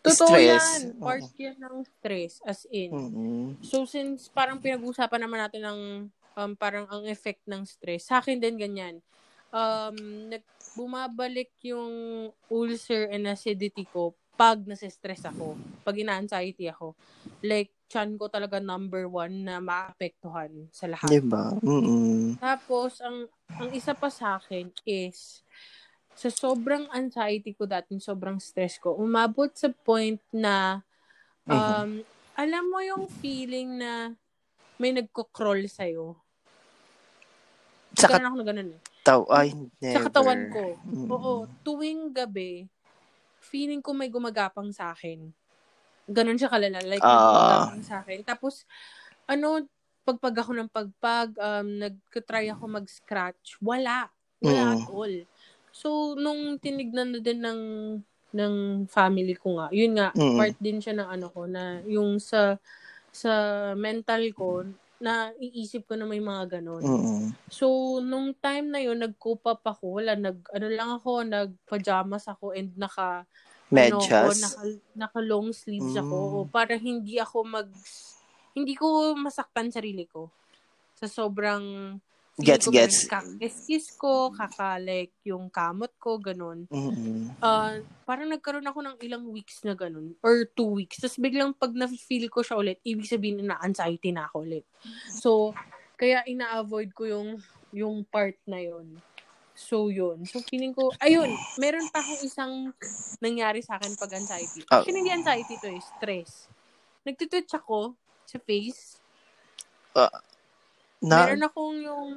[0.00, 0.48] Totoo stress.
[0.48, 0.80] yan.
[0.96, 2.90] Part yan ng stress, as in.
[2.90, 3.44] Mm-mm.
[3.60, 5.80] So, since parang pinag-usapan naman natin ng
[6.40, 8.96] um, parang ang effect ng stress, sa akin din ganyan.
[9.50, 10.46] Um, nag,
[10.78, 15.52] bumabalik yung ulcer and acidity ko pag nasistress ako,
[15.84, 16.96] pag ina-anxiety ako.
[17.44, 21.12] Like, chan ko talaga number one na maapektuhan sa lahat.
[21.12, 21.60] Diba?
[21.60, 22.40] Mm-mm.
[22.40, 25.44] Tapos, ang, ang isa pa sa akin is,
[26.20, 30.84] sa sobrang anxiety ko dati, sobrang stress ko, umabot sa point na,
[31.48, 32.04] um,
[32.36, 34.12] alam mo yung feeling na
[34.76, 36.20] may nagko-crawl sa'yo.
[37.96, 38.80] Sa Ganun ako na ganun eh.
[39.00, 39.48] kataw, ay,
[39.80, 39.94] never.
[39.96, 40.64] Sa katawan ko.
[40.92, 41.08] Mm.
[41.08, 41.32] Oo,
[41.64, 42.68] tuwing gabi,
[43.40, 45.24] feeling ko may gumagapang sa akin.
[46.04, 46.84] Ganun siya kalala.
[46.84, 47.16] Like, Ah.
[47.16, 48.20] gumagapang sa akin.
[48.28, 48.68] Tapos,
[49.24, 49.64] ano,
[50.04, 53.56] pagpag ako ng pagpag, um, nag-try ako mag-scratch.
[53.64, 54.12] Wala.
[54.44, 54.72] Wala Mm.
[54.76, 55.14] at all.
[55.80, 55.88] So,
[56.24, 57.62] nung tinignan na din ng
[58.40, 58.54] ng
[58.96, 60.36] family ko nga, yun nga, Mm.
[60.38, 62.42] part din siya ng ano ko, na yung sa
[63.12, 63.32] sa
[63.86, 64.48] mental ko,
[65.02, 66.84] na iisip ko na may mga ganon.
[66.84, 67.32] Mm-mm.
[67.50, 69.98] So, nung time na yun, nag-cope up ako.
[70.02, 73.26] Wala, nag, ano lang ako, nag-pajamas ako and naka,
[73.80, 74.38] ano ko, Medyas.
[74.38, 74.62] naka,
[74.94, 76.02] naka long sleeves Mm.
[76.06, 76.16] ako.
[76.52, 77.68] Para hindi ako mag,
[78.56, 80.30] hindi ko masaktan sarili ko.
[80.98, 81.96] Sa sobrang,
[82.38, 82.98] Gets, ko gets.
[83.10, 86.64] Kakis ko, kakalik yung kamot ko, ganun.
[86.70, 87.34] Mm-mm.
[87.42, 90.14] Uh, parang nagkaroon ako ng ilang weeks na ganun.
[90.22, 91.02] Or two weeks.
[91.02, 94.64] Tapos biglang pag na-feel ko siya ulit, ibig sabihin na anxiety na ako ulit.
[95.20, 95.52] So,
[96.00, 97.28] kaya ina-avoid ko yung
[97.76, 98.98] yung part na yun.
[99.52, 100.24] So, yun.
[100.24, 102.54] So, feeling ko, ayun, meron pa akong isang
[103.20, 104.64] nangyari sa akin pag anxiety.
[104.72, 104.80] Oh.
[104.80, 106.48] Actually, hindi anxiety to eh, stress.
[107.04, 107.92] Nagtitwitch ako
[108.24, 108.96] sa face.
[111.00, 112.08] Na, meron akong yung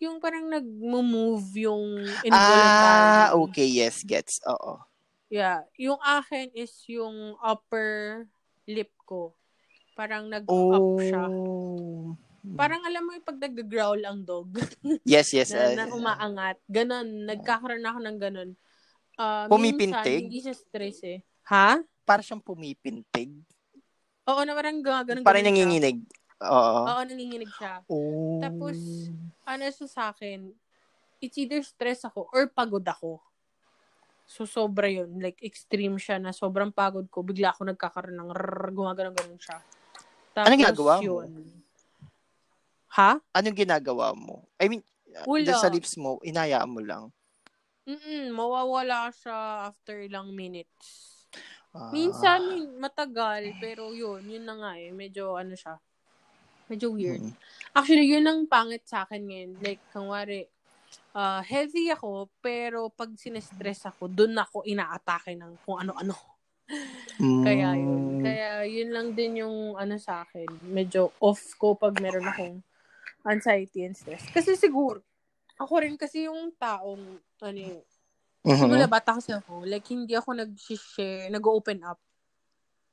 [0.00, 3.36] yung parang nag-move yung ah, involuntarily.
[3.44, 4.40] okay, yes, gets.
[4.48, 4.80] Oo.
[5.28, 5.68] Yeah.
[5.76, 8.24] Yung akin is yung upper
[8.64, 9.36] lip ko.
[9.92, 10.48] Parang nag-up
[10.80, 10.96] Oh.
[10.96, 11.28] siya.
[12.56, 14.56] Parang alam mo yung pag nag-growl ang dog
[15.04, 15.52] Yes, yes.
[15.52, 16.56] na, uh, na umaangat.
[16.64, 17.28] Ganon.
[17.28, 18.50] Nagkakaroon ako ng ganon.
[19.20, 19.92] Uh, Pumipintig?
[19.92, 21.20] Minsan, hindi siya stress eh.
[21.52, 21.76] Ha?
[22.10, 23.30] para siyang pumipintig.
[24.26, 25.22] Oo na parang gano'n.
[25.22, 26.02] Parang nanginginig.
[26.40, 26.80] Oo.
[26.88, 27.84] Oo, nanginginig siya.
[27.86, 28.40] Oh.
[28.40, 28.76] Tapos,
[29.44, 30.48] ano siya sa akin,
[31.20, 33.20] it's either stress ako or pagod ako.
[34.24, 35.20] So, sobra yun.
[35.20, 37.20] Like, extreme siya na sobrang pagod ko.
[37.20, 39.58] Bigla ako nagkakaroon ng rrrr, gumagano'n ganun siya.
[40.32, 41.04] Tapos, Anong ginagawa mo?
[41.04, 41.30] yun.
[42.94, 43.12] Ha?
[43.36, 44.46] Anong ginagawa mo?
[44.56, 44.82] I mean,
[45.26, 45.58] Wala.
[45.58, 47.10] sa lips mo, inayaan mo lang.
[47.90, 51.10] Mm-mm, mawawala siya after ilang minutes.
[51.74, 51.90] Ah.
[51.90, 54.94] Minsan, matagal, pero yun, yun na nga eh.
[54.94, 55.74] Medyo, ano siya,
[56.70, 57.18] medyo weird.
[57.18, 57.34] Mm.
[57.74, 59.50] Actually, yun ang pangit sa akin ngayon.
[59.58, 66.14] Like, kung uh, healthy ako, pero pag sinestress ako, dun ako inaatake ng kung ano-ano.
[67.18, 67.42] Mm.
[67.46, 68.02] Kaya yun.
[68.22, 70.46] Kaya yun lang din yung ano sa akin.
[70.70, 72.62] Medyo off ko pag meron akong
[73.26, 74.22] anxiety and stress.
[74.30, 75.02] Kasi siguro,
[75.58, 77.02] ako rin kasi yung taong,
[77.42, 77.82] ano yun,
[78.40, 78.56] Mhm.
[78.56, 82.00] siguro bata kasi ako, like, hindi ako nag-share, nag-open up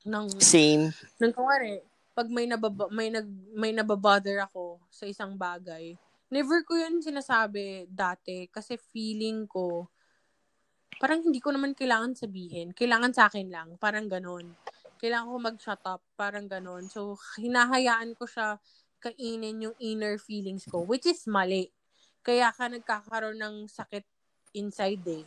[0.04, 0.92] ng, Same.
[1.16, 1.80] ng kumari,
[2.18, 5.94] pag may nababa, may nag may nababother ako sa isang bagay,
[6.26, 9.86] never ko yun sinasabi dati kasi feeling ko
[10.98, 12.74] parang hindi ko naman kailangan sabihin.
[12.74, 14.50] Kailangan sa akin lang, parang ganon.
[14.98, 16.90] Kailangan ko mag-shut up, parang ganon.
[16.90, 18.58] So, hinahayaan ko siya
[18.98, 21.70] kainin yung inner feelings ko, which is mali.
[22.26, 24.02] Kaya ka nagkakaroon ng sakit
[24.58, 25.24] inside eh.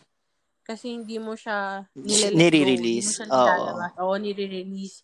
[0.61, 3.09] Kasi hindi mo siya nile-let go, Nire-release.
[3.09, 3.91] Hindi mo siya nilalabas.
[3.97, 4.97] Oo, nire-release.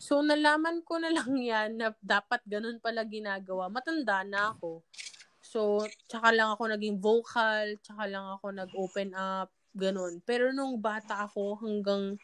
[0.00, 3.68] So, nalaman ko na lang yan na dapat ganun pala ginagawa.
[3.68, 4.80] Matanda na ako.
[5.44, 10.22] So, tsaka lang ako naging vocal, tsaka lang ako nag-open up, ganun.
[10.22, 12.14] Pero nung bata ako hanggang,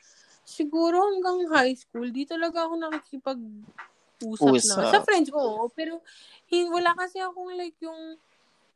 [0.46, 4.79] siguro hanggang high school, di talaga ako nakikipag-usap Usap.
[4.79, 4.92] na.
[4.94, 5.66] Sa friends ko, oo.
[5.75, 5.99] pero
[6.46, 8.14] hin- wala kasi akong like yung,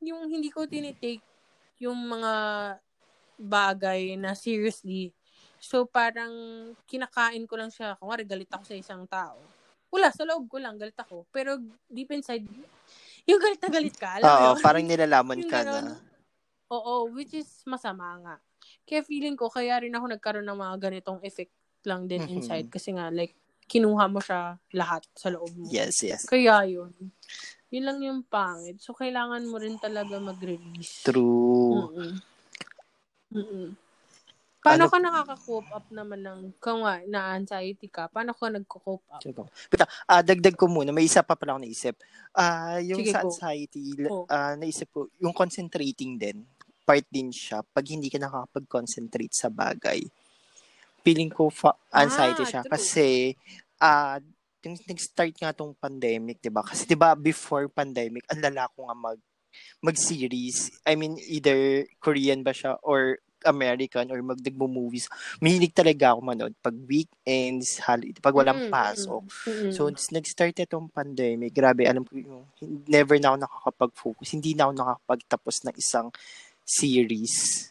[0.03, 1.23] yung hindi ko tinitake
[1.81, 2.33] yung mga
[3.41, 5.17] bagay na seriously.
[5.61, 6.33] So, parang
[6.85, 7.97] kinakain ko lang siya.
[7.97, 9.41] Kung galit ako sa isang tao.
[9.91, 11.27] Wala, sa loob ko lang, galit ako.
[11.33, 11.57] Pero
[11.89, 12.45] deep inside,
[13.25, 14.63] yung galit na galit ka, alam mo Oo, yun?
[14.63, 15.99] parang nilalaman ka na.
[16.71, 18.37] Oo, which is masama nga.
[18.87, 21.51] Kaya feeling ko, kaya rin ako nagkaroon ng mga ganitong effect
[21.83, 22.33] lang din Mhm.
[22.39, 22.69] inside.
[22.71, 23.35] Kasi nga, like,
[23.67, 25.67] kinuha mo siya lahat sa loob mo.
[25.67, 26.27] Yes, yes.
[26.31, 26.95] Kaya yun.
[27.71, 28.83] Yun lang yung pangit.
[28.83, 31.07] So, kailangan mo rin talaga mag-release.
[31.07, 31.91] True.
[31.91, 32.30] Mm-mm.
[33.31, 33.75] Mm-mm.
[34.61, 39.23] Paano Ano- ka nakaka-cope up naman ng, kung nga, na-anxiety ka, paano ka nagko-cope up?
[39.25, 39.41] Sige.
[39.73, 40.93] But, ah, dagdag ko muna.
[40.93, 41.97] May isa pa pala ako naisip.
[42.37, 43.33] Ah, yung Sige, sa go.
[43.33, 44.29] anxiety, Go.
[44.29, 46.45] ah, naisip ko, yung concentrating din,
[46.85, 50.05] part din siya pag hindi ka nakakapag-concentrate sa bagay.
[51.01, 52.73] Feeling ko fa- anxiety Ah, siya true.
[52.77, 53.09] kasi
[53.81, 54.21] ah
[54.61, 56.61] yung nag-start nga tong pandemic, 'di ba?
[56.61, 59.17] Kasi 'di ba before pandemic, ang lala ko nga mag
[59.83, 60.71] mag-series.
[60.87, 65.09] I mean either Korean ba siya or American or magdagmo-movies.
[65.41, 69.23] Mahilig talaga ako manood pag weekends, holiday, pag walang Mm, pasok.
[69.25, 69.73] mm, mm.
[69.73, 71.57] So, s- nag-start itong pandemic.
[71.57, 72.45] Grabe, alam ko yung
[72.85, 74.29] never na ako nakakapag-focus.
[74.37, 76.09] Hindi na ako nakakapagtapos ng isang
[76.69, 77.67] series.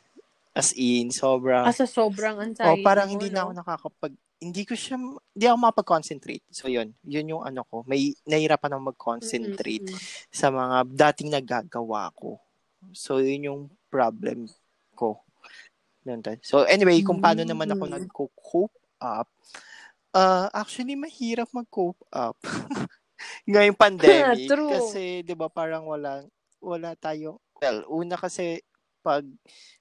[0.57, 1.69] As in, sobrang...
[1.69, 3.33] Asa sobrang oh, anxiety parang mo, hindi no?
[3.37, 4.13] na ako nakakapag...
[4.39, 4.95] Hindi ko siya...
[4.95, 6.47] Hindi ako makapag-concentrate.
[6.47, 6.95] So, yun.
[7.04, 7.84] Yun yung ano ko.
[7.84, 10.32] May nahirapan ako mag-concentrate Mm, mm, mm.
[10.32, 12.39] sa mga dating nagagawa ko.
[12.95, 14.47] So, yun yung problem
[14.95, 15.19] ko.
[16.08, 16.39] Tayo.
[16.41, 17.93] So, anyway, kung paano naman ako Mm.
[17.99, 19.28] nag-cope up,
[20.15, 22.39] uh, actually, mahirap mag-cope up.
[23.49, 24.47] Ngayong pandemic.
[24.49, 24.71] True.
[24.71, 26.23] kasi, di ba, parang wala,
[26.63, 28.63] wala tayong, well, una kasi,
[29.04, 29.28] pag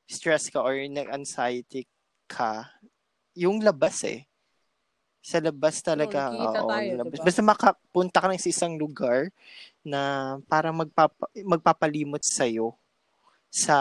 [0.05, 1.87] stress ka or nag-anxiety
[2.29, 2.67] ka,
[3.39, 4.27] yung labas eh.
[5.29, 6.33] Sa labas talaga.
[6.33, 7.13] oo, tayo, labas.
[7.21, 7.27] diba?
[7.29, 9.29] Basta makapunta ka lang sa isang lugar
[9.85, 10.01] na
[10.49, 12.73] parang magpapa, magpapalimot sa'yo
[13.53, 13.77] sa,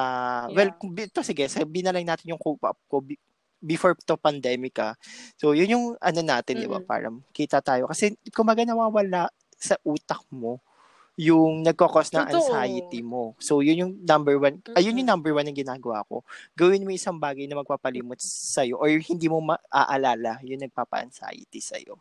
[0.52, 0.76] well, Yeah.
[0.76, 3.00] kung bi- ito sige, sabihin na lang natin yung cope up ko
[3.64, 4.94] before to pandemic ah.
[5.40, 6.84] So, yun yung ano natin, di ba?
[6.84, 7.88] Parang kita tayo.
[7.88, 10.60] Kasi, kumaga nawawala sa utak mo
[11.18, 12.54] yung nagkakos ng Totoo.
[12.54, 13.34] anxiety mo.
[13.42, 16.22] So, yun yung number one, ayun yung number one na ginagawa ko.
[16.54, 21.98] Gawin mo isang bagay na magpapalimot sa'yo or hindi mo maaalala yung nagpapa-anxiety sa'yo.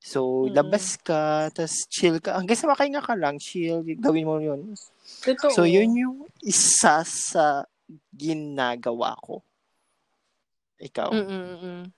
[0.00, 0.56] So, Mm-mm.
[0.56, 2.40] labas ka, tas chill ka.
[2.40, 4.72] Hanggang sa makahinga ka lang, chill, gawin mo yun.
[5.20, 5.52] Totoo.
[5.52, 7.68] So, yun yung isa sa
[8.16, 9.44] ginagawa ko.
[10.80, 11.12] Ikaw.
[11.12, 11.92] Mm-mm-mm.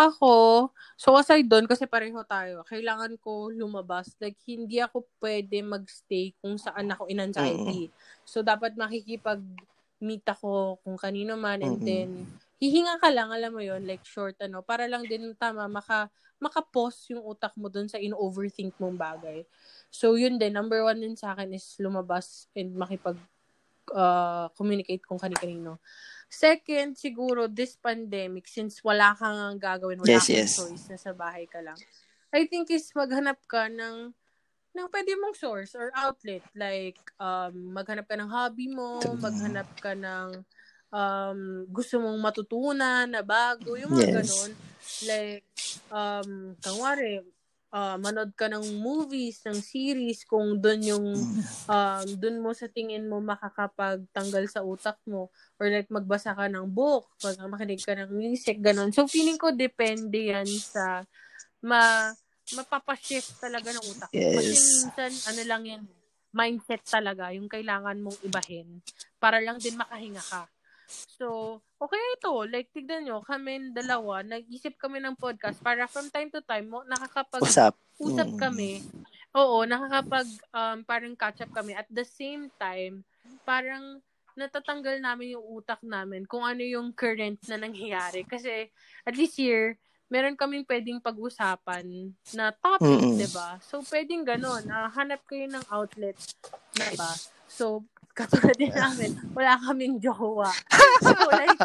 [0.00, 4.16] Ako, so aside doon, kasi pareho tayo, kailangan ko lumabas.
[4.16, 7.92] Like, hindi ako pwede magstay kung saan ako in anxiety.
[8.24, 11.84] So, dapat makikipag-meet ako kung kanino man and Mm-mm.
[11.84, 12.08] then,
[12.56, 16.08] hihinga ka lang, alam mo yon like short ano, para lang din tama, maka,
[16.40, 19.44] maka-pause yung utak mo doon sa in-overthink mong bagay.
[19.92, 23.20] So, yun din, number one din sa akin is lumabas and makipag
[23.92, 25.76] uh, communicate kung kani-kanino.
[26.30, 30.54] Second, siguro, this pandemic, since wala kang gagawin, wala Yes, kang yes.
[30.54, 31.82] choice, nasa bahay ka lang,
[32.30, 34.14] I think is maghanap ka ng
[34.76, 36.46] ng pwede mong source or outlet.
[36.54, 40.46] Like, um, maghanap ka ng hobby mo, maghanap ka ng
[40.94, 41.40] um,
[41.70, 44.16] gusto mong matutunan na bago, yung mga Yes.
[44.22, 44.54] ganon.
[45.02, 45.46] Like,
[45.90, 47.26] um, kangwari,
[47.72, 51.06] uh, manood ka ng movies, ng series, kung doon yung
[51.70, 55.30] um, dun mo sa tingin mo makakapagtanggal sa utak mo
[55.62, 58.90] or like magbasa ka ng book, pag makinig ka ng music, ganun.
[58.90, 61.06] So, feeling ko depende yan sa
[61.62, 62.10] ma
[62.50, 64.10] mapapashift talaga ng utak.
[64.10, 64.58] Kasi Yes.
[64.58, 65.82] minsan, ano lang yan,
[66.34, 68.82] mindset talaga, yung kailangan mong ibahin
[69.22, 70.46] para lang din makahinga ka.
[70.90, 72.32] So, okay ito.
[72.48, 77.44] Like, tignan nyo, kami dalawa, nag-isip kami ng podcast para from time to time, nakakapag
[77.44, 77.74] Usap.
[78.00, 78.40] usap Mm.
[78.40, 78.72] kami.
[79.36, 81.76] Oo, nakakapag um, parang catch up kami.
[81.76, 83.06] At the same time,
[83.46, 84.02] parang
[84.34, 88.24] natatanggal namin yung utak namin kung ano yung current na nangyayari.
[88.24, 88.70] Kasi
[89.04, 89.76] at least here,
[90.10, 93.14] meron kaming pwedeng pag-usapan na topic, Mm-mm.
[93.14, 93.62] 'di ba?
[93.62, 96.18] So pwedeng ganun, ah, hanap kayo ng outlet,
[96.74, 97.14] 'di ba?
[97.46, 97.86] So
[98.20, 100.50] katulad din namin, wala kaming jowa.
[101.00, 101.56] So like,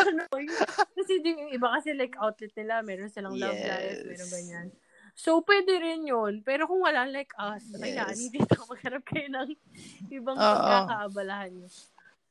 [0.00, 0.56] ano, yung,
[0.96, 3.68] kasi din yung iba kasi like outlet nila, meron silang love Yes.
[3.68, 4.66] life, meron ganyan.
[5.12, 6.40] So, pwede rin yun.
[6.40, 8.16] Pero kung wala like us, Yes.
[8.16, 9.48] hindi dito maghanap kayo ng
[10.08, 10.40] ibang Oo.
[10.40, 11.68] pagkakaabalahan nyo.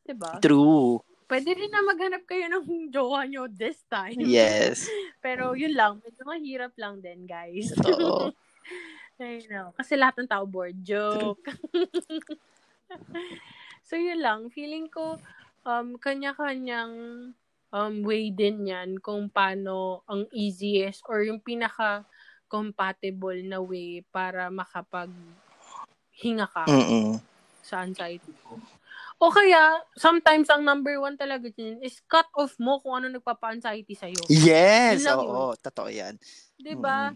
[0.02, 0.32] Diba?
[0.41, 0.97] True.
[1.30, 4.17] Pwede rin na maghanap kayo ng jowa nyo this time.
[4.19, 4.89] Yes.
[5.26, 7.69] Pero yun lang, medyo mahirap lang din, guys.
[7.78, 8.34] Totoo.
[9.21, 9.78] I know.
[9.78, 10.82] Kasi lahat ng tao bored.
[10.82, 11.45] Joke.
[13.88, 14.49] so, yun lang.
[14.51, 15.17] Feeling ko,
[15.65, 16.93] um, kanya-kanyang
[17.71, 25.12] um, way din yan kung paano ang easiest or yung pinaka-compatible na way para makapag
[26.12, 27.17] hinga ka Mm-mm.
[27.63, 28.60] sa anxiety ko.
[29.21, 33.93] O kaya, sometimes ang number one talaga din is cut off mo kung ano nagpapa-anxiety
[33.93, 34.21] sa'yo.
[34.30, 35.06] Yes.
[35.06, 36.17] Yun Oo, totoo yan.
[36.62, 37.10] 'Di ba?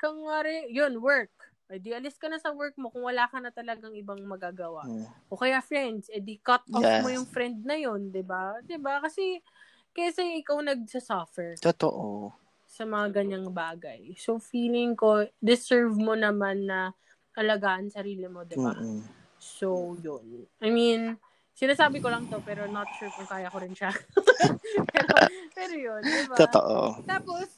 [0.00, 1.32] Kung wari, yun, work.
[1.66, 4.86] Ay, di alis ka na sa work mo kung wala ka na talagang ibang magagawa.
[4.86, 5.06] Mm.
[5.26, 7.02] O kaya friends, edi cut off Yes.
[7.02, 8.54] mo yung friend na yun, 'di ba?
[8.62, 9.02] 'Di ba?
[9.02, 9.42] Kasi
[9.90, 12.30] kaysa ikaw nagsasuffer Totoo.
[12.70, 14.14] sa mga ganyang bagay.
[14.14, 16.94] So feeling ko deserve mo naman na
[17.34, 18.70] alagaan sarili mo, 'di ba?
[18.70, 19.02] Mm-mm.
[19.36, 20.48] So, yun.
[20.64, 21.20] I mean,
[21.56, 23.88] Sinasabi ko lang to, pero not sure kung kaya ko rin siya.
[24.92, 25.08] pero,
[25.56, 26.36] pero yun, diba?
[26.36, 27.00] Totoo.
[27.08, 27.48] Tapos,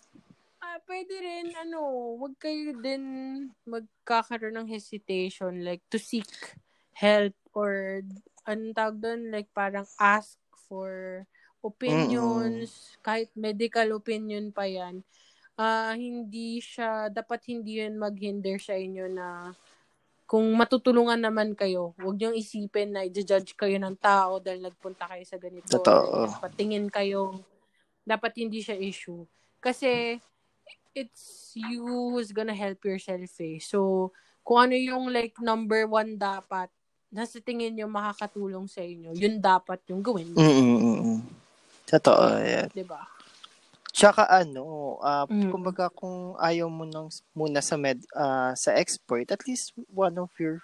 [0.88, 3.04] pwede rin, ano, wag kayo din
[3.68, 6.56] magkakaroon ng hesitation, like, to seek
[6.96, 8.00] help or,
[8.48, 11.22] anong tawag doon, like, parang ask for
[11.60, 13.04] opinions, Mm-mm.
[13.04, 15.04] kahit medical opinion pa yan.
[15.60, 19.52] Ah, hindi siya, dapat hindi yun maghinder sa inyo na
[20.28, 25.24] kung matutulungan naman kayo, huwag niyong isipin na i-judge kayo ng tao dahil nagpunta kayo
[25.24, 25.80] sa ganito.
[25.80, 26.28] Totoo.
[26.40, 27.42] Patingin kayo,
[28.04, 29.24] dapat hindi siya issue.
[29.56, 30.20] Kasi,
[30.94, 33.58] it's you who's gonna help yourself eh.
[33.60, 34.10] So,
[34.42, 36.68] kung ano yung like number one dapat,
[37.08, 40.32] nasa tingin nyo makakatulong sa inyo, yun dapat yung gawin.
[40.36, 41.24] Mm-mm.
[41.88, 42.68] Totoo, yan.
[42.72, 43.00] Diba?
[43.88, 45.50] Tsaka ano, ah Mm.
[45.50, 50.30] kumbaga kung ayaw mo nang muna sa med ah, sa expert, at least one of
[50.38, 50.62] your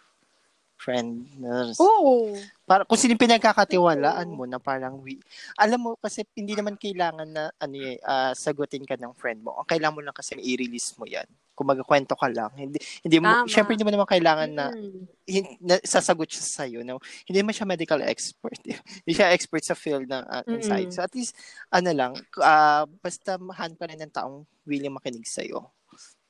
[0.77, 1.79] friend nurse.
[1.81, 2.35] Oo.
[2.65, 5.21] Para kung sino pinagkakatiwalaan mo na parang we,
[5.57, 9.57] alam mo kasi hindi naman kailangan na ano eh, ah, sagutin ka ng friend mo.
[9.57, 11.25] Ang kailangan mo lang kasi i-release mo 'yan.
[11.55, 12.51] Kung magkwento ka lang.
[12.59, 13.49] Hindi hindi mo Tama.
[13.49, 15.03] syempre hindi mo naman kailangan na, Mm.
[15.25, 16.83] hin- na sasagot siya sa iyo.
[16.83, 16.99] No?
[17.25, 18.59] Hindi naman siya medical expert.
[19.05, 20.43] hindi siya expert sa field ng uh.
[20.45, 20.91] Mm.
[20.91, 21.39] So at least
[21.71, 25.71] ano lang, ah, basta mahan pa rin ng taong willing makinig sa iyo.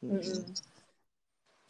[0.05, 0.74] Mm-mm.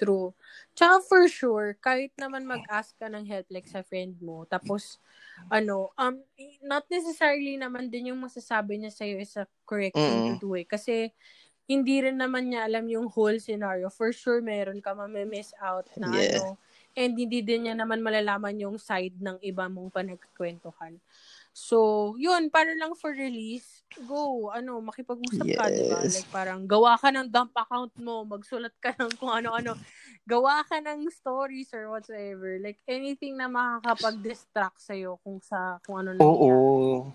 [0.05, 0.35] True.
[0.77, 5.01] Tsaka for sure, kahit naman mag-ask ka ng help like sa friend mo, tapos,
[5.49, 6.21] ano, um,
[6.61, 10.67] not necessarily naman din yung masasabi niya sa'yo is a correct thing to do eh.
[10.69, 11.09] Kasi,
[11.69, 13.91] hindi rin naman niya alam yung whole scenario.
[13.91, 16.25] For sure, meron ka mamimiss out na Yeah.
[16.25, 16.59] ano.
[16.97, 21.01] And hindi din niya naman malalaman yung side ng iba mong panagkwentuhan.
[21.55, 26.03] So, yun, para lang for release, go, ano, makipag-usap ka, di ba?
[26.03, 26.19] Yes.
[26.19, 29.79] Like, parang, gawa ka ng dump account mo, magsulat ka ng kung ano-ano,
[30.27, 32.59] gawa ka ng stories or whatsoever.
[32.59, 36.59] Like, anything na makakapag-distract sa'yo kung sa, kung ano nangyayari.
[36.59, 37.15] Oo.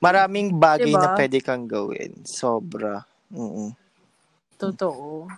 [0.00, 1.04] Maraming bagay Diba?
[1.04, 2.24] na pwede kang gawin.
[2.24, 3.04] Sobra.
[3.36, 3.68] Oo.
[4.56, 5.28] Totoo.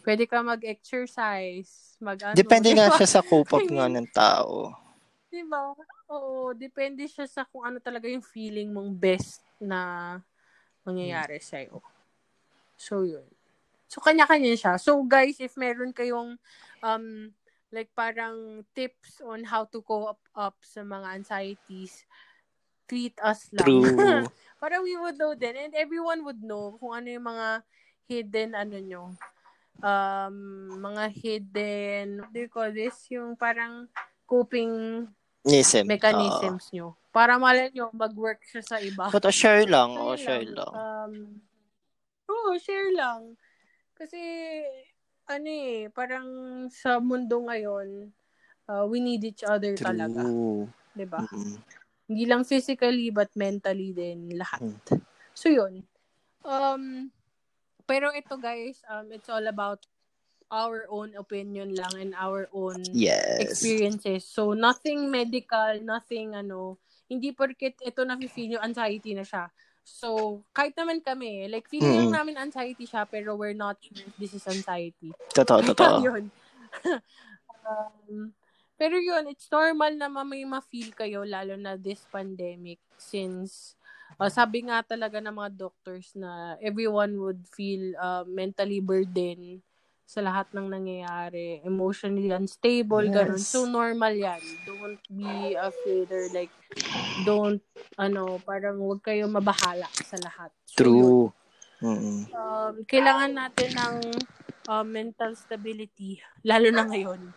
[0.00, 2.96] Pwede ka mag-exercise, mag Depende di nga ba?
[2.96, 4.87] siya sa I nga ng tao.
[5.28, 5.76] Di ba?
[6.08, 10.16] Oo, depende siya sa kung ano talaga yung feeling mong best na
[10.88, 11.84] mangyayari sa'yo.
[12.80, 13.28] So, yun.
[13.88, 14.74] So, kanya-kanya siya.
[14.80, 16.40] So, guys, if meron kayong
[16.80, 17.06] um,
[17.68, 22.08] like parang tips on how to cope up sa mga anxieties,
[22.88, 23.68] tweet us lang.
[23.68, 24.24] True.
[24.60, 25.54] Para we would know din.
[25.68, 27.48] And everyone would know kung ano yung mga
[28.08, 29.02] hidden, ano nyo,
[29.84, 30.36] um,
[30.80, 32.96] mga hidden, what do you call this?
[33.12, 33.86] Yung parang
[34.24, 35.04] coping
[35.46, 35.86] Nism.
[35.86, 36.98] mechanisms nyo.
[37.14, 39.10] Para malay nyo, mag-work siya sa iba.
[39.10, 39.94] But uh, share lang.
[39.94, 40.72] So, Oh, share lang.
[40.74, 41.14] Um,
[42.28, 43.34] oo, share lang.
[43.94, 44.18] Kasi,
[45.28, 46.26] ano eh, parang
[46.70, 48.12] sa mundo ngayon,
[48.68, 50.22] uh, we need each other talaga.
[50.24, 50.68] True.
[50.98, 51.22] 'di ba?
[51.22, 51.56] Mm-mm.
[52.08, 54.64] Hindi lang physically, but mentally din lahat.
[54.64, 55.00] Mm.
[55.36, 55.84] So, yun.
[56.42, 57.12] Um,
[57.84, 59.84] pero ito guys, um, it's all about
[60.50, 63.60] our own opinion lang and our own Yes.
[63.60, 64.24] experiences.
[64.26, 69.48] So, nothing medical, nothing ano, hindi porket ito na-feel yung anxiety na siya.
[69.84, 72.12] So, kahit naman kami, like, feeling Mm.
[72.12, 75.12] namin anxiety siya, pero we're not sure if this is anxiety.
[75.32, 75.96] Totoo, totoo.
[76.04, 76.24] yun.
[77.64, 78.32] um,
[78.76, 83.74] pero yun, it's normal na ma- may ma-feel kayo, lalo na this pandemic, since
[84.20, 89.60] uh, sabi nga talaga ng mga doctors na everyone would feel uh, mentally burdened
[90.08, 93.12] sa lahat ng nangyayari, emotionally unstable, Yes.
[93.12, 93.42] ganun.
[93.44, 94.40] So, normal yan.
[94.64, 96.48] Don't be afraid or like,
[97.28, 97.60] don't,
[98.00, 100.48] ano, parang huwag kayo mabahala sa lahat.
[100.64, 101.28] So, True.
[101.84, 102.24] Mm-mm.
[102.32, 103.96] um, kailangan natin ng
[104.64, 107.28] uh, mental stability, lalo na ngayon.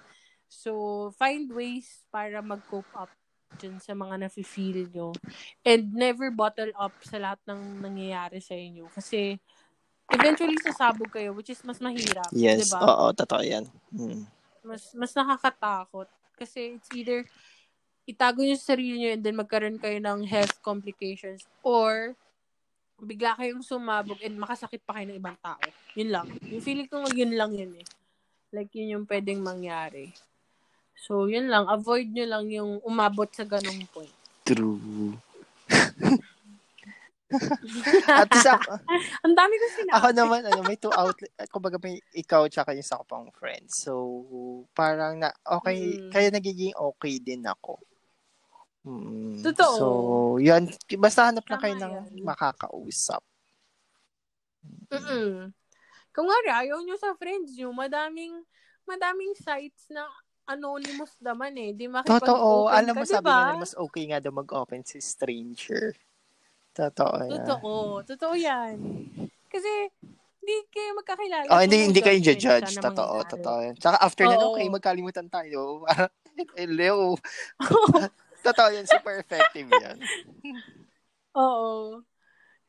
[0.48, 3.12] So, find ways para mag-cope up
[3.60, 5.12] dun sa mga nafe-feel nyo.
[5.68, 8.88] And never bottle up sa lahat ng nangyayari sa inyo.
[8.96, 9.38] Kasi,
[10.14, 12.28] eventually sasabog kayo, which is mas mahirap.
[12.36, 12.68] Yes.
[12.68, 12.80] Diba?
[12.84, 13.66] Oo, totoo yan.
[13.92, 14.28] Mm.
[14.62, 16.08] Mas, mas nakakatakot.
[16.38, 17.26] Kasi it's either
[18.06, 22.18] itago nyo sa sarili nyo and then magkaroon kayo ng health complications or
[23.02, 25.62] bigla kayong sumabog and makasakit pa kayo ng ibang tao.
[25.98, 26.28] Yun lang.
[26.50, 27.88] Yung feeling ko yun lang yun eh.
[28.54, 30.14] Like yun yung pwedeng mangyari.
[31.02, 31.66] So, yun lang.
[31.66, 34.14] Avoid nyo lang yung umabot sa ganong point.
[34.46, 35.18] True.
[38.22, 38.76] At least ako,
[39.26, 39.96] Ang dami ko sinabi.
[39.96, 41.32] ako naman, ano, may two outlet.
[41.54, 43.82] Kumbaga may ikaw tsaka yung isa ko pang friends.
[43.82, 43.94] So,
[44.72, 46.12] parang na, okay, Mm.
[46.12, 47.80] kaya nagiging okay din ako.
[48.82, 49.46] Mm.
[49.46, 49.76] Totoo.
[49.78, 49.86] So,
[50.38, 50.68] yan.
[50.98, 52.26] Basta hanap lang kayo ng yan.
[52.26, 53.22] makakausap.
[54.92, 55.50] Mm-mm.
[56.12, 58.36] Kung nga ayaw nyo sa friends nyo, madaming,
[58.84, 60.04] madaming sites na
[60.44, 61.72] anonymous naman eh.
[61.72, 62.68] Di Totoo.
[62.68, 63.38] makipag-open Alam ka, mo, di sabi ba?
[63.48, 65.96] nga, mas okay nga daw mag-open si stranger.
[66.72, 67.32] Totoo yan.
[67.44, 67.74] Totoo.
[68.08, 68.76] Totoo yan.
[69.52, 69.72] Kasi,
[70.42, 71.48] hindi kayo magkakilala.
[71.54, 72.82] Oh, hindi, hindi kayo judge.
[72.82, 73.58] na Totoo, totoo.
[73.62, 73.76] yan.
[73.78, 74.58] Tsaka after na, Oo.
[74.58, 75.86] okay, magkalimutan tayo.
[76.60, 77.14] Hello.
[78.48, 80.02] totoo yan, super effective yan.
[81.38, 82.02] Oo.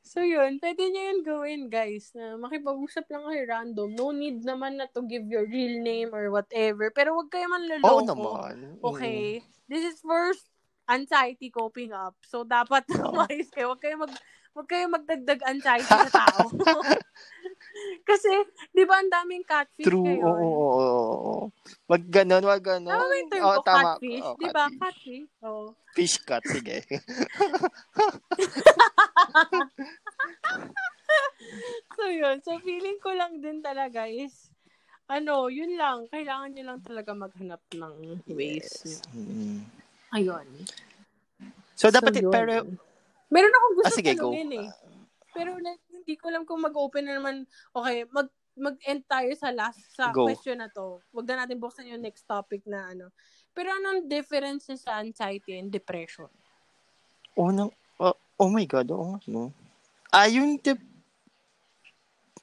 [0.02, 3.88] So yun, pwede nyo yun gawin guys, na makipag-usap lang kayo random.
[3.96, 6.92] No need naman na to give your real name or whatever.
[6.92, 7.88] Pero wag kayo man loloko.
[7.88, 8.54] Oo naman.
[8.84, 9.40] Okay?
[9.70, 10.51] This is first
[10.88, 12.14] anxiety coping up.
[12.26, 13.14] So dapat Oo.
[13.22, 13.74] maayos kayo.
[13.74, 14.12] Wag kayo mag
[14.52, 16.48] wag kayo magdagdag anxiety sa tao.
[18.08, 18.28] Kasi,
[18.74, 20.04] di ba ang daming catfish True.
[20.04, 20.44] Ngayon?
[20.44, 21.44] oo, oo, oo.
[21.88, 22.92] Wag ganon, wag ganon.
[22.92, 23.96] Tama yung term Oo, ko, tama.
[23.96, 24.20] catfish?
[24.20, 24.64] Oo, di ba?
[24.76, 25.30] catfish.
[25.46, 25.64] Oo.
[25.96, 26.76] Fish cut, sige.
[31.92, 32.40] So, yun.
[32.40, 34.48] So, feeling ko lang din talaga is,
[35.06, 36.08] ano, yun lang.
[36.08, 38.82] Kailangan nyo lang talaga maghanap ng ways.
[38.82, 39.04] Yes.
[39.12, 39.81] Mm.
[40.12, 40.46] Ayun.
[41.74, 42.30] So, dapat, yun.
[42.30, 42.68] pero,
[43.32, 44.28] Meron akong gusto ah, sige, go.
[44.28, 44.68] tanungin eh.
[45.32, 47.48] Pero like, hindi ko alam kung mag-open na naman.
[47.72, 50.28] Okay, mag mag-end tayo sa last sa Go.
[50.28, 51.00] question na to.
[51.08, 53.08] Huwag na natin buksan yung next topic na ano.
[53.56, 56.28] Pero anong difference sa anxiety and depression?
[57.32, 57.72] Oh, no.
[57.96, 59.56] oh, oh my God, oo nga, no.
[60.12, 60.92] Ah, yung dep-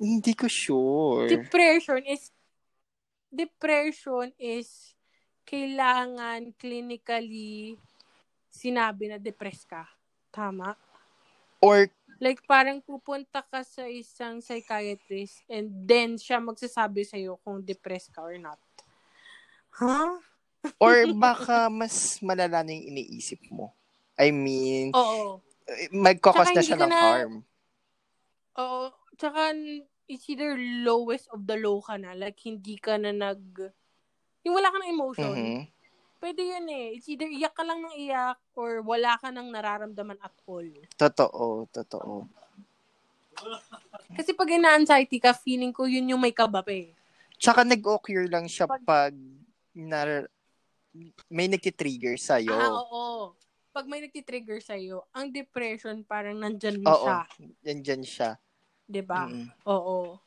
[0.01, 1.30] hindi ko sure.
[1.30, 2.34] Depression is
[3.30, 4.97] depression is
[5.50, 7.74] kailangan clinically
[8.54, 9.89] sinabi na depressed ka.
[10.30, 10.78] Tama?
[11.58, 11.89] Or,
[12.20, 18.20] Like, parang pupunta ka sa isang psychiatrist and then siya magsasabi sa'yo kung depressed ka
[18.20, 18.60] or not.
[19.72, 20.20] Huh?
[20.84, 23.72] or baka mas malala na yung iniisip mo.
[24.20, 25.39] I mean, Oo.
[25.95, 27.34] magkakos na siya ng na- harm.
[28.60, 28.91] Oo.
[29.16, 29.56] Tsaka,
[30.12, 32.12] it's either lowest of the low ka na.
[32.20, 33.72] Like, hindi ka na nag...
[34.47, 35.35] Yung wala ka ng emotion.
[35.35, 35.61] Mhm.
[36.19, 36.99] Pwede yun eh.
[36.99, 40.67] It's either iyak ka lang ng iyak or wala ka nang nararamdaman at all.
[40.99, 42.27] Totoo, totoo.
[44.19, 46.91] Kasi pag ina-anxiety ka, feeling ko yun yung may kabap eh.
[47.39, 49.15] Tsaka nag-occur lang siya Pag- pag
[49.71, 50.27] na,
[51.31, 52.51] may nagtitrigger sa'yo.
[52.51, 53.31] Ah, oo.
[53.71, 56.99] Pag may nagtitrigger sa'yo, ang depression parang nandyan mo Oo.
[56.99, 57.17] siya.
[57.63, 58.35] Nandyan siya.
[58.89, 59.29] 'di ba?
[59.29, 59.47] Mm.
[59.69, 60.17] Oo.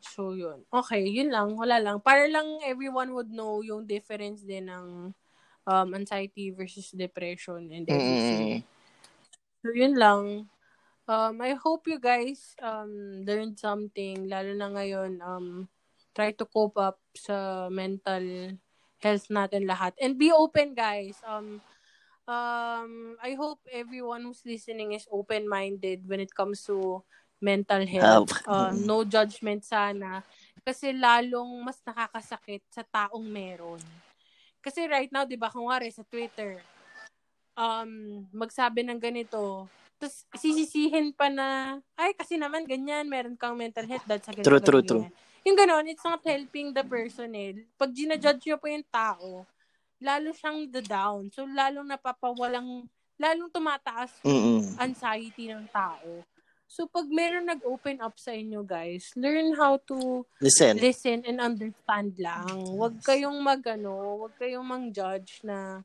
[0.00, 0.62] So, yun.
[0.70, 1.58] Okay, yun lang.
[1.58, 1.98] Wala lang.
[1.98, 5.14] Para lang everyone would know yung difference din ng
[5.66, 8.62] um, anxiety versus depression and everything.
[8.62, 8.66] Mm.
[9.62, 10.46] So, yun lang.
[11.08, 14.28] Um, I hope you guys um, learned something.
[14.28, 15.66] Lalo na ngayon, um,
[16.12, 18.54] try to cope up sa mental
[19.00, 19.96] health natin lahat.
[19.98, 21.16] And be open, guys.
[21.24, 21.64] Um,
[22.28, 27.02] um, I hope everyone who's listening is open-minded when it comes to
[27.38, 28.30] mental health.
[28.46, 30.22] Uh, no judgment sana.
[30.62, 33.80] Kasi lalong mas nakakasakit sa taong meron.
[34.60, 36.60] Kasi right now, di ba, kung wari sa Twitter,
[37.56, 39.64] um, magsabi ng ganito,
[39.98, 44.46] tapos sisisihin pa na, ay, kasi naman ganyan, meron kang mental health sa ganito.
[44.46, 45.12] True, true, ganyan.
[45.46, 47.66] Yung ganon, it's not helping the person eh.
[47.74, 49.42] Pag ginajudge nyo po yung tao,
[49.98, 51.32] lalo siyang the down.
[51.34, 52.86] So, lalong napapawalang,
[53.18, 54.78] lalong tumataas yung Mm-mm.
[54.78, 56.22] anxiety ng tao.
[56.68, 60.76] So, pag meron nag-open up sa inyo, guys, learn how to Listen.
[60.76, 62.44] listen and understand lang.
[62.76, 65.80] Huwag kayong magano, huwag kayong mang-judge na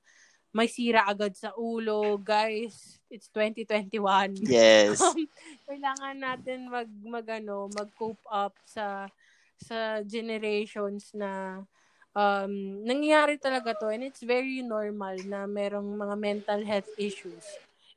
[0.52, 2.20] may sira agad sa ulo.
[2.20, 4.44] Guys, it's 2021.
[4.44, 5.00] Yes.
[5.04, 5.26] Um,
[5.66, 9.08] kailangan natin mag magano, mag-cope up sa
[9.58, 11.64] sa generations na
[12.14, 17.44] um, nangyayari talaga to and it's very normal na merong mga mental health issues.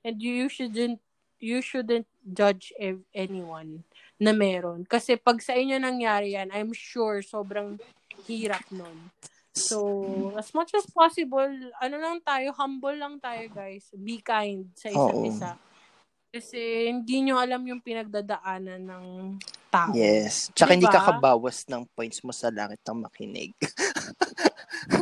[0.07, 1.03] And you shouldn't
[1.41, 3.85] you shouldn't judge ev- anyone
[4.17, 4.85] na meron.
[4.89, 7.77] Kasi pag sa inyo nangyari yan, I'm sure sobrang
[8.25, 9.13] hirap nun.
[9.57, 9.81] So,
[10.37, 11.49] as much as possible,
[11.81, 13.89] ano lang tayo, humble lang tayo, guys.
[13.97, 15.25] Be kind sa isa't Oo.
[15.25, 15.57] isa.
[16.29, 19.07] Kasi hindi nyo alam yung pinagdadaanan ng
[19.73, 19.97] tao.
[19.97, 20.53] Yes.
[20.53, 21.01] Tsaka hindi Diba?
[21.01, 23.57] ka kabawas ng points mo sa langit ng makinig.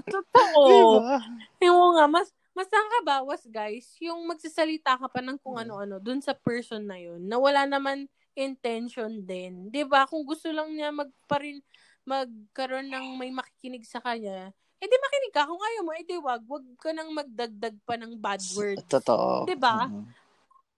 [0.06, 0.62] Totoo.
[0.70, 1.18] Diba?
[1.58, 6.32] Yung nga, mas, mas nakakabawas, guys, yung magsasalita ka pa ng kung ano-ano dun sa
[6.32, 9.70] person na yun, na wala naman intention din.
[9.70, 11.62] 'Di ba Kung gusto lang niya magparin,
[12.06, 15.48] magkaroon ng may makikinig sa kanya, eh di makinig ka.
[15.48, 16.44] Kung ayaw mo, eh di wag.
[16.44, 18.84] Wag ka nang magdagdag pa ng bad word.
[18.84, 19.48] Totoo.
[19.48, 19.88] Diba?
[19.88, 20.04] Mm.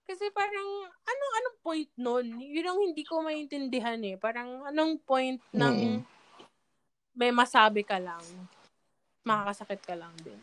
[0.07, 2.25] Kasi parang, anong, anong point nun?
[2.39, 4.15] Yun ang hindi ko maintindihan eh.
[4.15, 5.99] Parang, anong point ng Mm.
[7.19, 8.23] may masabi ka lang,
[9.27, 10.39] makakasakit ka lang din.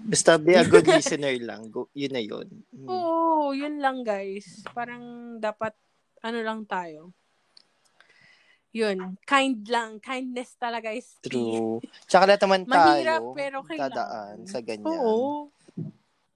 [0.00, 1.70] Basta be a good listener lang.
[1.70, 2.48] Go, yun na yun.
[2.74, 2.88] Mm.
[2.90, 4.66] Oo, yun lang guys.
[4.74, 5.72] Parang dapat,
[6.24, 7.14] ano lang tayo.
[8.74, 10.02] yun, kind lang.
[10.02, 11.30] Kindness talaga is key.
[11.30, 11.78] True.
[12.10, 13.94] Tsaka lahat naman Mahirap, tayo pero kailangan.
[13.94, 14.90] dadaan sa ganyan.
[14.90, 15.46] Oo.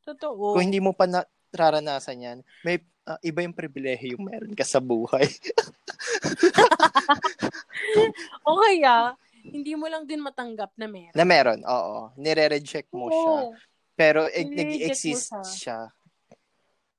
[0.07, 0.55] Totoo.
[0.55, 2.79] Kung hindi mo pa na, nararanasan yan, may
[3.11, 5.27] ah, iba yung pribilehiyo yung meron ka sa buhay.
[8.47, 9.19] o kaya,
[9.53, 11.17] hindi mo lang din matanggap na meron.
[11.17, 12.13] na meron, oo.
[12.17, 13.37] Nire-reject mo siya.
[13.49, 13.55] Oo.
[13.99, 15.43] Pero Nire-reject mo nag-exist siya.
[15.45, 15.81] siya.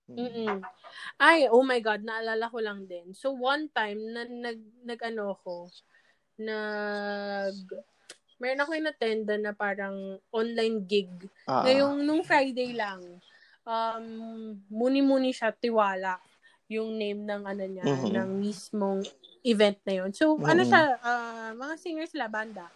[0.09, 0.17] Mm.
[0.17, 0.57] Mm-mm.
[1.21, 3.13] Ay, oh my God, naalala ko lang din.
[3.13, 5.69] So, one time, na, nag, nag ano ko,
[6.41, 7.55] nag,
[8.41, 11.11] meron ako inattenda na parang online gig.
[11.45, 11.61] Ah.
[11.61, 13.03] Ngayong, nung Friday lang,
[13.67, 14.05] um,
[14.67, 16.17] muni-muni siya, tiwala,
[16.65, 18.09] yung name ng ano niya, Mhm.
[18.13, 19.01] ng mismong
[19.43, 20.11] event na yun.
[20.11, 20.69] So, ano Mhm.
[20.69, 22.67] siya, ah, mga singers sila, banda.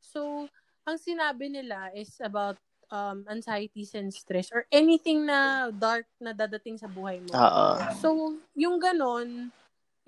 [0.00, 0.46] So,
[0.82, 2.56] ang sinabi nila is about
[2.88, 7.36] um, anxieties and stress or anything na dark na dadating sa buhay mo.
[7.36, 7.66] Oo.
[8.00, 8.08] So,
[8.56, 9.52] yung ganon,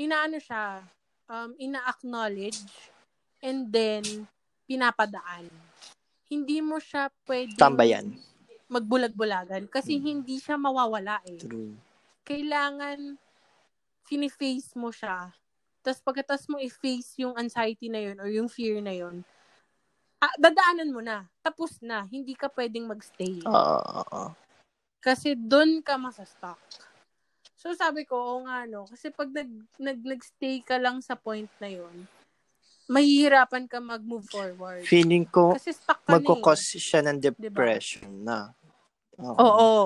[0.00, 0.80] inaano siya,
[1.28, 2.56] um, ina-acknowledge
[3.44, 4.24] and then
[4.64, 5.52] pinapadaan.
[6.24, 8.16] Hindi mo siya pwede Tambayan.
[8.70, 11.36] magbulag-bulagan kasi hindi siya mawawala eh.
[11.36, 11.74] True.
[12.24, 13.18] Kailangan
[14.06, 15.34] fini-face mo siya.
[15.80, 19.24] Tapos pagkatas mo i-face yung anxiety na yun or yung fear na yun,
[20.20, 21.24] ah, dadaanan mo na.
[21.40, 22.04] Tapos na.
[22.04, 23.40] Hindi ka pwedeng magstay.
[23.48, 23.78] Oo.
[24.04, 24.22] oo.
[25.00, 26.60] Kasi doon ka masastock.
[27.56, 28.84] So sabi ko, oo nga no.
[28.84, 29.48] Kasi pag nag,
[29.80, 32.04] nag, nag-stay ka lang sa point na yun,
[32.88, 34.84] mahihirapan ka mag-move forward.
[34.84, 36.20] Feeling ko, Kasi stuck ka eh.
[36.20, 38.52] magkukos siya ng depression na.
[39.16, 39.36] Oo.
[39.40, 39.80] Oo.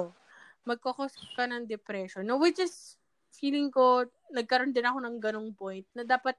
[0.67, 2.27] Magkakos ka ng depression.
[2.27, 2.99] No, which is,
[3.35, 6.35] feeling ko, nagkaroon din ako ng ganong point na dapat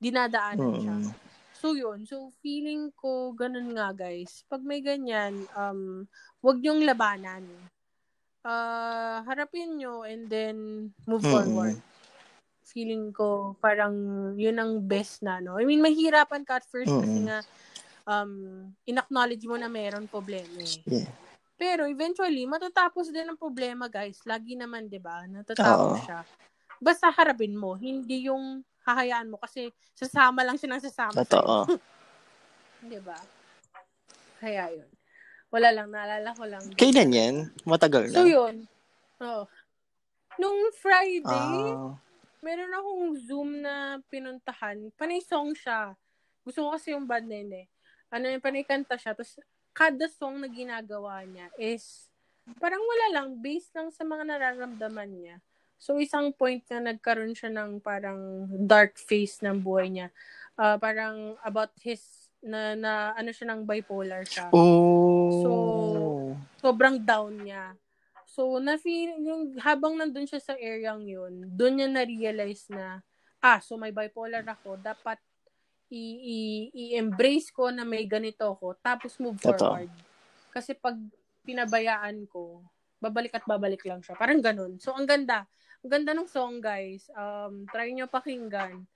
[0.00, 0.96] dinadaanan siya.
[0.96, 1.12] Mm.
[1.54, 2.02] So, yun.
[2.08, 4.42] So, feeling ko, ganun nga, guys.
[4.50, 6.04] Pag may ganyan, um,
[6.42, 7.44] wag niyong labanan.
[8.44, 11.30] Uh, harapin nyo and then move Mm.
[11.30, 11.78] forward.
[12.64, 13.94] Feeling ko, parang
[14.34, 15.56] yun ang best na, no?
[15.60, 17.28] I mean, mahirapan ka at first kasi Mm.
[17.30, 17.38] nga,
[18.04, 18.32] um,
[18.84, 20.80] in-acknowledge mo na meron problema eh.
[20.84, 21.08] Yeah.
[21.54, 24.20] Pero eventually, matatapos din ang problema, guys.
[24.26, 25.22] Lagi naman, di ba?
[25.24, 26.02] Natatapos Oo.
[26.02, 26.20] siya.
[26.84, 27.80] Basta harapin mo.
[27.80, 31.16] Hindi yung hahayaan mo kasi sasama lang siya ng sasama.
[31.24, 31.64] Totoo.
[32.92, 33.16] Di ba?
[34.36, 34.88] Kaya yun.
[35.48, 36.60] Wala lang, naalala ko lang.
[36.76, 37.34] Kailan yan?
[37.64, 38.16] Matagal na.
[38.20, 38.68] So yun.
[39.24, 39.48] Oh.
[40.36, 41.96] Nung Friday, Ah.
[42.44, 44.92] meron akong Zoom na pinuntahan.
[45.00, 45.96] Panay song siya.
[46.44, 47.66] Gusto ko kasi yung band na yun eh.
[48.12, 49.16] Ano yung panay kanta siya.
[49.16, 49.40] Tapos,
[49.72, 52.10] kada song na ginagawa niya is
[52.60, 53.40] parang wala lang.
[53.40, 55.36] Based lang sa mga nararamdaman niya.
[55.84, 60.08] So, isang point na nagkaroon siya ng parang dark face ng buhay niya.
[60.56, 62.00] Ah, parang about his,
[62.40, 65.28] na, na ano siya ng bipolar siya Oh.
[65.44, 65.50] So,
[66.64, 67.76] sobrang down niya.
[68.24, 73.04] So, na-feel, yung habang nandun siya sa area yun, doon niya na-realize na,
[73.44, 75.20] ah, so may bipolar ako, dapat
[75.92, 79.76] i- i- i-embrace ko na may ganito ako, tapos move Totoo.
[79.76, 79.92] forward.
[80.48, 80.96] Kasi pag
[81.44, 82.64] pinabayaan ko,
[83.04, 84.16] babalik at babalik lang siya.
[84.16, 84.80] Parang ganun.
[84.80, 85.44] So, ang ganda.
[85.84, 87.12] Ganda ng song, guys.
[87.12, 88.88] Um, try nyo pakinggan.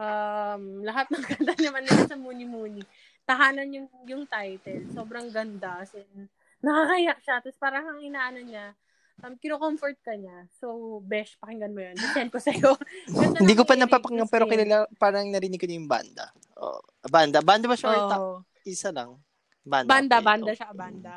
[0.00, 2.80] Um, lahat ng kanta naman nila sa Muni Muni.
[3.28, 4.88] Tahanan yung, yung title.
[4.96, 5.84] Sobrang ganda.
[5.84, 6.32] As in,
[6.64, 7.36] nakakayak siya.
[7.44, 8.72] Tapos parang ang inaano niya,
[9.20, 10.48] um, kino-comfort ka niya.
[10.56, 11.96] So, besh, pakinggan mo yun.
[12.16, 12.72] Send ko sa'yo.
[13.12, 16.32] Ganda Hindi ko pa napapakinggan pero kilala, parang narinig ko na yung banda.
[16.56, 17.44] Oh, banda.
[17.44, 18.40] Banda ba siya Oo.
[18.64, 19.20] isa lang?
[19.60, 19.88] Banda.
[19.92, 20.24] Banda, okay.
[20.24, 20.58] banda Okay.
[20.58, 21.14] siya, banda.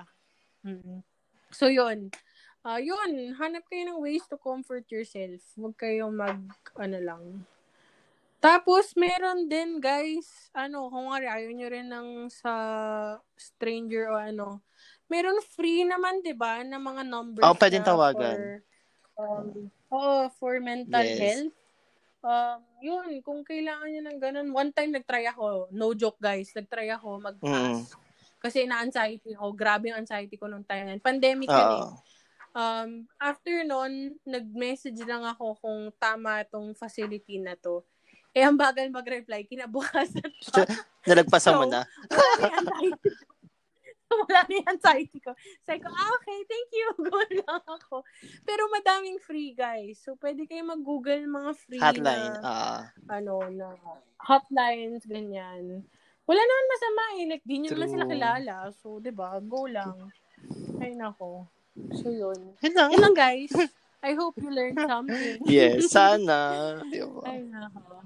[0.68, 1.00] Mm.
[1.54, 2.12] So, yun.
[2.64, 5.44] Ah, yun, hanap kayo ng ways to comfort yourself.
[5.60, 6.40] Huwag kayong mag,
[6.80, 7.24] ano lang.
[8.40, 12.54] Tapos, meron din, guys, ano, kung nga ayaw nyo rin ng sa
[13.36, 14.64] stranger o ano,
[15.12, 18.40] meron free naman, di ba, na mga numbers Oo, pwedeng tawagan.
[18.40, 18.44] For,
[19.20, 19.48] um,
[19.92, 21.20] oo, for mental Yes.
[21.20, 21.56] health.
[22.24, 26.88] Um, yun, kung kailangan nyo ng ganun, one time nagtry ako, no joke guys, nagtry
[26.88, 27.92] ako mag-pass.
[27.92, 28.00] Mm.
[28.40, 29.52] Kasi na-anxiety ako.
[29.52, 31.00] Grabe yung anxiety ko nung time.
[31.04, 31.88] Pandemic yun eh.
[32.54, 37.82] Um, after nun, nag-message lang ako kung tama tong facility na to.
[38.30, 39.42] Eh, ang bagal mag-reply.
[39.44, 40.66] Kinabukasan pa.
[41.04, 41.82] Nalagpasan mo So, na.
[42.42, 42.74] Wala na.
[44.14, 45.34] Wala na yung anxiety ko.
[45.60, 46.88] Sabi ko, ah, okay, thank you.
[47.10, 48.06] Go lang ako.
[48.42, 49.98] Pero madaming free, guys.
[49.98, 52.38] So, pwede kayo mag-google mga free Hotline.
[52.38, 52.82] na, Ah.
[53.10, 53.74] ano, na
[54.22, 55.82] hotlines, ganyan.
[56.24, 57.26] Wala naman masama eh.
[57.28, 58.56] Like, di nyo naman sila kilala.
[58.72, 59.42] So, di ba?
[59.42, 60.14] Go lang.
[60.78, 61.50] Ay, nako.
[61.74, 62.54] So, yun.
[62.62, 62.90] Yun lang.
[62.94, 63.54] Yun lang, guys.
[64.04, 65.40] I hope you learned something.
[65.48, 66.80] Yes, sana.
[66.86, 67.24] Di ba?
[67.26, 68.04] Ay, nako.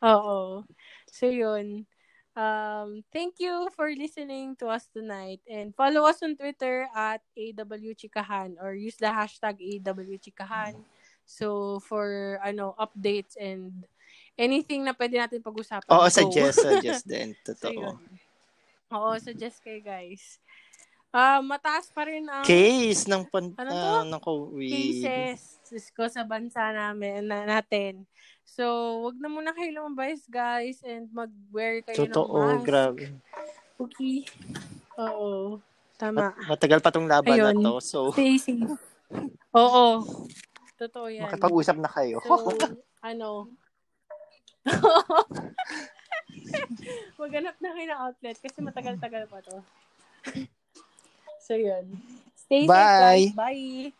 [0.00, 0.38] Oo.
[1.10, 1.84] So, yun.
[2.38, 5.42] Um, thank you for listening to us tonight.
[5.50, 10.78] And follow us on Twitter at AWChikahan or use the hashtag AWChikahan.
[11.26, 13.84] So, for, ano, updates and
[14.38, 15.90] anything na pwede natin pag-usapan.
[15.90, 16.14] Oo, go.
[16.14, 17.36] suggest, suggest din.
[17.44, 17.74] So, Totoo.
[17.74, 17.96] yun.
[18.90, 20.42] Oo, suggest kayo guys.
[21.10, 24.06] Ah, mataas pa rin ang Case ng, pan, Ano to?
[24.06, 24.70] ng COVID.
[24.70, 25.58] cases
[25.90, 28.06] ko sa bansa namin na, natin.
[28.46, 28.62] So,
[29.02, 32.62] wag na muna kayo lumabas, guys, and mag-wear kayo ng Totoo, mask.
[32.62, 33.10] grabe.
[33.74, 34.22] Okay.
[34.96, 35.58] Oo.
[35.98, 36.30] Tama.
[36.30, 37.58] Mat- matagal pa tong laban Ayun.
[37.58, 37.74] na to.
[37.82, 38.70] So, Stay safe.
[39.50, 39.86] Oo.
[40.78, 41.26] Totoo yan.
[41.26, 42.22] makipag-usap na kayo.
[42.22, 42.38] So,
[43.10, 43.50] ano.
[47.20, 49.58] Maghanap na kayo ng outlet kasi matagal-tagal pa to.
[51.50, 51.98] So, yun.
[52.46, 52.94] Stay safe, Bye.
[52.94, 53.34] guys.
[53.34, 53.92] Bye.